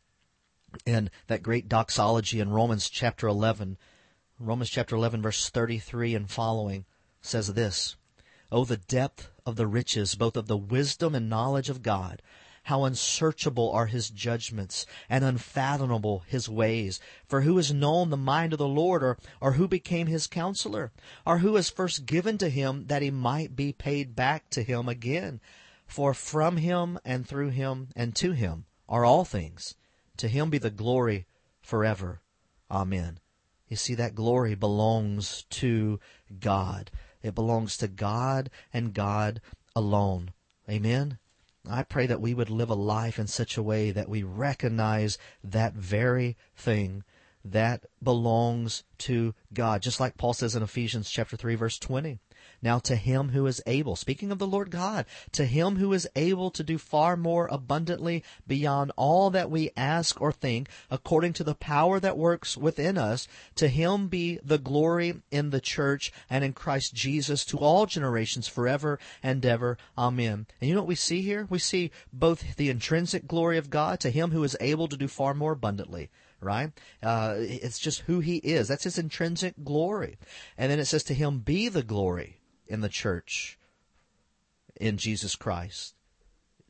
in 0.86 1.10
that 1.28 1.44
great 1.44 1.68
doxology 1.68 2.40
in 2.40 2.50
Romans 2.50 2.90
chapter 2.90 3.28
11. 3.28 3.78
Romans 4.40 4.70
chapter 4.70 4.96
11, 4.96 5.22
verse 5.22 5.50
33 5.50 6.16
and 6.16 6.32
following 6.32 6.86
says 7.22 7.54
this 7.54 7.98
Oh, 8.50 8.64
the 8.64 8.78
depth 8.78 9.30
of 9.46 9.58
the 9.58 9.68
riches, 9.68 10.16
both 10.16 10.38
of 10.38 10.48
the 10.48 10.58
wisdom 10.58 11.14
and 11.16 11.30
knowledge 11.30 11.70
of 11.70 11.84
God! 11.84 12.22
How 12.64 12.84
unsearchable 12.84 13.72
are 13.72 13.88
his 13.88 14.10
judgments, 14.10 14.86
and 15.10 15.24
unfathomable 15.24 16.24
his 16.28 16.48
ways. 16.50 17.00
For 17.26 17.42
who 17.42 17.58
has 17.58 17.74
known 17.74 18.10
the 18.10 18.18
mind 18.18 18.54
of 18.54 18.60
the 18.60 18.68
Lord, 18.68 19.04
or, 19.04 19.18
or 19.40 19.54
who 19.54 19.68
became 19.68 20.08
his 20.08 20.28
counselor? 20.28 20.92
Or 21.26 21.40
who 21.40 21.56
has 21.56 21.70
first 21.70 22.06
given 22.06 22.38
to 22.40 22.50
him 22.50 22.88
that 22.88 23.02
he 23.02 23.12
might 23.12 23.56
be 23.56 23.74
paid 23.74 24.16
back 24.16 24.50
to 24.52 24.64
him 24.64 24.88
again? 24.90 25.40
For 25.88 26.14
from 26.14 26.58
him, 26.58 27.00
and 27.04 27.28
through 27.28 27.50
him, 27.50 27.90
and 27.96 28.16
to 28.18 28.32
him 28.32 28.66
are 28.88 29.06
all 29.06 29.26
things. 29.26 29.76
To 30.18 30.28
him 30.28 30.50
be 30.50 30.58
the 30.58 30.70
glory 30.70 31.26
forever. 31.62 32.22
Amen. 32.70 33.20
You 33.68 33.78
see, 33.78 33.96
that 33.96 34.16
glory 34.16 34.56
belongs 34.56 35.44
to 35.52 36.00
God. 36.40 36.92
It 37.22 37.36
belongs 37.36 37.78
to 37.78 37.88
God 37.88 38.50
and 38.74 38.94
God 38.94 39.42
alone. 39.76 40.34
Amen. 40.70 41.20
I 41.68 41.84
pray 41.84 42.08
that 42.08 42.22
we 42.22 42.34
would 42.34 42.50
live 42.50 42.70
a 42.70 42.76
life 42.76 43.20
in 43.20 43.28
such 43.28 43.58
a 43.58 43.64
way 43.64 43.92
that 43.92 44.10
we 44.10 44.24
recognize 44.24 45.18
that 45.44 45.74
very 45.74 46.38
thing 46.56 47.04
that 47.44 47.86
belongs 48.02 48.84
to 49.00 49.34
God. 49.54 49.82
Just 49.82 50.00
like 50.00 50.18
Paul 50.18 50.34
says 50.34 50.56
in 50.56 50.64
Ephesians 50.64 51.10
chapter 51.10 51.36
3 51.36 51.56
verse 51.56 51.80
20. 51.80 52.20
Now 52.62 52.80
to 52.80 52.96
him 52.98 53.30
who 53.30 53.48
is 53.48 53.62
able, 53.66 53.96
speaking 53.96 54.32
of 54.32 54.40
the 54.40 54.48
Lord 54.48 54.70
God, 54.70 55.06
to 55.32 55.46
him 55.46 55.78
who 55.78 55.94
is 55.94 56.08
able 56.16 56.52
to 56.52 56.64
do 56.64 56.78
far 56.78 57.16
more 57.16 57.48
abundantly 57.48 58.24
beyond 58.48 58.92
all 58.98 59.30
that 59.30 59.50
we 59.50 59.72
ask 59.78 60.20
or 60.20 60.32
think, 60.32 60.68
according 60.92 61.34
to 61.34 61.44
the 61.44 61.56
power 61.56 62.00
that 62.00 62.18
works 62.18 62.58
within 62.58 62.98
us, 62.98 63.28
to 63.56 63.70
him 63.70 64.08
be 64.08 64.40
the 64.44 64.58
glory 64.58 65.22
in 65.32 65.52
the 65.52 65.62
church 65.62 66.12
and 66.30 66.44
in 66.44 66.52
Christ 66.52 66.94
Jesus 66.94 67.46
to 67.46 67.58
all 67.58 67.86
generations 67.86 68.48
forever 68.48 69.00
and 69.24 69.46
ever. 69.46 69.78
Amen. 69.98 70.46
And 70.60 70.68
you 70.68 70.76
know 70.76 70.82
what 70.82 70.88
we 70.88 70.96
see 70.96 71.22
here? 71.22 71.48
We 71.50 71.60
see 71.60 71.92
both 72.12 72.58
the 72.58 72.70
intrinsic 72.70 73.26
glory 73.26 73.58
of 73.58 73.70
God 73.70 74.02
to 74.02 74.10
him 74.10 74.32
who 74.32 74.44
is 74.44 74.58
able 74.60 74.90
to 74.90 74.98
do 74.98 75.08
far 75.08 75.34
more 75.34 75.54
abundantly 75.54 76.10
right? 76.42 76.72
Uh, 77.04 77.36
it's 77.38 77.80
just 77.80 78.02
who 78.02 78.22
he 78.22 78.38
is. 78.38 78.70
That's 78.70 78.86
his 78.86 78.98
intrinsic 78.98 79.56
glory. 79.62 80.18
And 80.58 80.72
then 80.72 80.80
it 80.80 80.86
says 80.86 81.04
to 81.04 81.14
him 81.14 81.40
be 81.40 81.68
the 81.68 81.84
glory 81.84 82.40
in 82.70 82.82
the 82.82 82.90
church 82.90 83.58
in 84.80 84.98
Jesus 84.98 85.36
Christ 85.36 85.96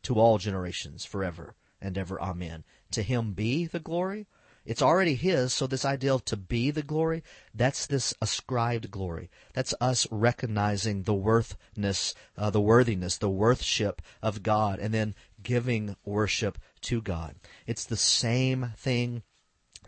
to 0.02 0.16
all 0.16 0.38
generations 0.38 1.06
forever 1.06 1.56
and 1.82 1.98
ever. 1.98 2.20
Amen. 2.22 2.64
To 2.92 3.04
him 3.04 3.34
be 3.34 3.66
the 3.66 3.80
glory. 3.80 4.28
It's 4.66 4.82
already 4.82 5.16
his, 5.16 5.54
so 5.54 5.68
this 5.68 5.86
idea 5.86 6.14
of 6.14 6.26
to 6.26 6.38
be 6.38 6.70
the 6.70 6.84
glory, 6.84 7.24
that's 7.56 7.88
this 7.88 8.14
ascribed 8.22 8.92
glory. 8.92 9.32
That's 9.54 9.74
us 9.82 10.06
recognizing 10.12 11.04
the 11.04 11.14
worthness, 11.14 12.14
uh, 12.38 12.50
the 12.50 12.62
worthiness, 12.62 13.18
the 13.18 13.30
worthship 13.30 14.02
of 14.22 14.44
God, 14.44 14.80
and 14.80 14.94
then 14.94 15.16
giving 15.42 15.96
worship 16.06 16.60
to 16.82 17.02
God. 17.02 17.36
It's 17.66 17.86
the 17.86 17.98
same 17.98 18.74
thing 18.78 19.24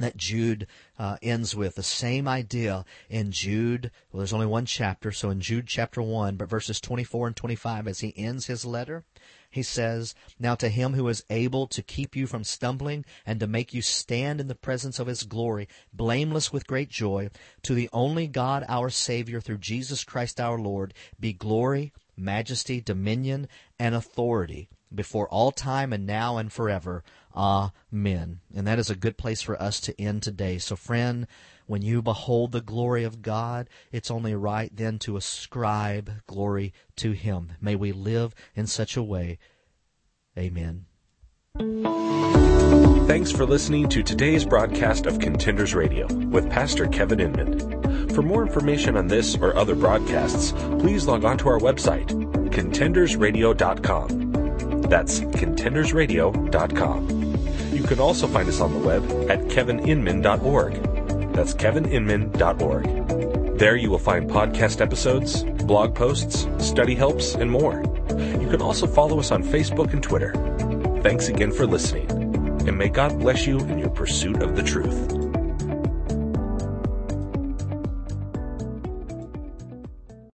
that 0.01 0.17
Jude 0.17 0.67
uh, 0.99 1.17
ends 1.21 1.55
with 1.55 1.75
the 1.75 1.83
same 1.83 2.27
idea 2.27 2.85
in 3.09 3.31
Jude. 3.31 3.91
Well, 4.11 4.19
there's 4.19 4.33
only 4.33 4.45
one 4.45 4.65
chapter, 4.65 5.11
so 5.11 5.29
in 5.29 5.41
Jude 5.41 5.67
chapter 5.67 6.01
1, 6.01 6.35
but 6.35 6.49
verses 6.49 6.79
24 6.81 7.27
and 7.27 7.35
25, 7.35 7.87
as 7.87 7.99
he 7.99 8.13
ends 8.17 8.47
his 8.47 8.65
letter, 8.65 9.03
he 9.49 9.63
says, 9.63 10.15
Now 10.39 10.55
to 10.55 10.69
him 10.69 10.93
who 10.93 11.07
is 11.07 11.25
able 11.29 11.67
to 11.67 11.81
keep 11.81 12.15
you 12.15 12.25
from 12.25 12.43
stumbling 12.43 13.05
and 13.25 13.39
to 13.39 13.47
make 13.47 13.73
you 13.73 13.81
stand 13.81 14.39
in 14.39 14.47
the 14.47 14.55
presence 14.55 14.97
of 14.97 15.07
his 15.07 15.23
glory, 15.23 15.67
blameless 15.93 16.53
with 16.53 16.67
great 16.67 16.89
joy, 16.89 17.29
to 17.63 17.73
the 17.73 17.89
only 17.91 18.27
God 18.27 18.63
our 18.67 18.89
Savior 18.89 19.41
through 19.41 19.57
Jesus 19.57 20.03
Christ 20.03 20.39
our 20.39 20.57
Lord, 20.57 20.93
be 21.19 21.33
glory, 21.33 21.91
majesty, 22.15 22.79
dominion, 22.79 23.47
and 23.77 23.93
authority 23.93 24.69
before 24.93 25.27
all 25.29 25.51
time 25.51 25.93
and 25.93 26.05
now 26.05 26.37
and 26.37 26.51
forever. 26.51 27.03
Amen. 27.35 28.39
And 28.53 28.67
that 28.67 28.79
is 28.79 28.89
a 28.89 28.95
good 28.95 29.17
place 29.17 29.41
for 29.41 29.61
us 29.61 29.79
to 29.81 30.01
end 30.01 30.23
today. 30.23 30.57
So, 30.57 30.75
friend, 30.75 31.27
when 31.67 31.81
you 31.81 32.01
behold 32.01 32.51
the 32.51 32.61
glory 32.61 33.03
of 33.03 33.21
God, 33.21 33.69
it's 33.91 34.11
only 34.11 34.35
right 34.35 34.75
then 34.75 34.99
to 34.99 35.15
ascribe 35.15 36.21
glory 36.27 36.73
to 36.97 37.11
Him. 37.11 37.53
May 37.61 37.75
we 37.75 37.91
live 37.91 38.35
in 38.55 38.67
such 38.67 38.97
a 38.97 39.03
way. 39.03 39.39
Amen. 40.37 40.85
Thanks 43.07 43.31
for 43.31 43.45
listening 43.45 43.89
to 43.89 44.03
today's 44.03 44.45
broadcast 44.45 45.05
of 45.05 45.19
Contenders 45.19 45.75
Radio 45.75 46.07
with 46.13 46.49
Pastor 46.49 46.87
Kevin 46.87 47.19
Inman. 47.19 48.09
For 48.09 48.21
more 48.21 48.41
information 48.45 48.95
on 48.95 49.07
this 49.07 49.35
or 49.35 49.55
other 49.55 49.75
broadcasts, 49.75 50.51
please 50.51 51.07
log 51.07 51.25
on 51.25 51.37
to 51.39 51.49
our 51.49 51.59
website, 51.59 52.07
contendersradio.com. 52.51 54.30
That's 54.91 55.21
contendersradio.com. 55.21 57.73
You 57.73 57.83
can 57.83 57.99
also 58.01 58.27
find 58.27 58.49
us 58.49 58.59
on 58.59 58.73
the 58.73 58.79
web 58.79 59.03
at 59.31 59.39
kevininman.org. 59.45 60.73
That's 61.33 61.53
kevininman.org. 61.53 63.57
There 63.57 63.77
you 63.77 63.89
will 63.89 63.99
find 63.99 64.29
podcast 64.29 64.81
episodes, 64.81 65.43
blog 65.43 65.95
posts, 65.95 66.45
study 66.57 66.93
helps, 66.93 67.35
and 67.35 67.49
more. 67.49 67.81
You 68.09 68.49
can 68.49 68.61
also 68.61 68.85
follow 68.85 69.17
us 69.17 69.31
on 69.31 69.45
Facebook 69.45 69.93
and 69.93 70.03
Twitter. 70.03 70.33
Thanks 71.01 71.29
again 71.29 71.53
for 71.53 71.65
listening, 71.65 72.11
and 72.67 72.77
may 72.77 72.89
God 72.89 73.17
bless 73.17 73.47
you 73.47 73.59
in 73.59 73.79
your 73.79 73.91
pursuit 73.91 74.43
of 74.43 74.57
the 74.57 74.63
truth. 74.63 75.20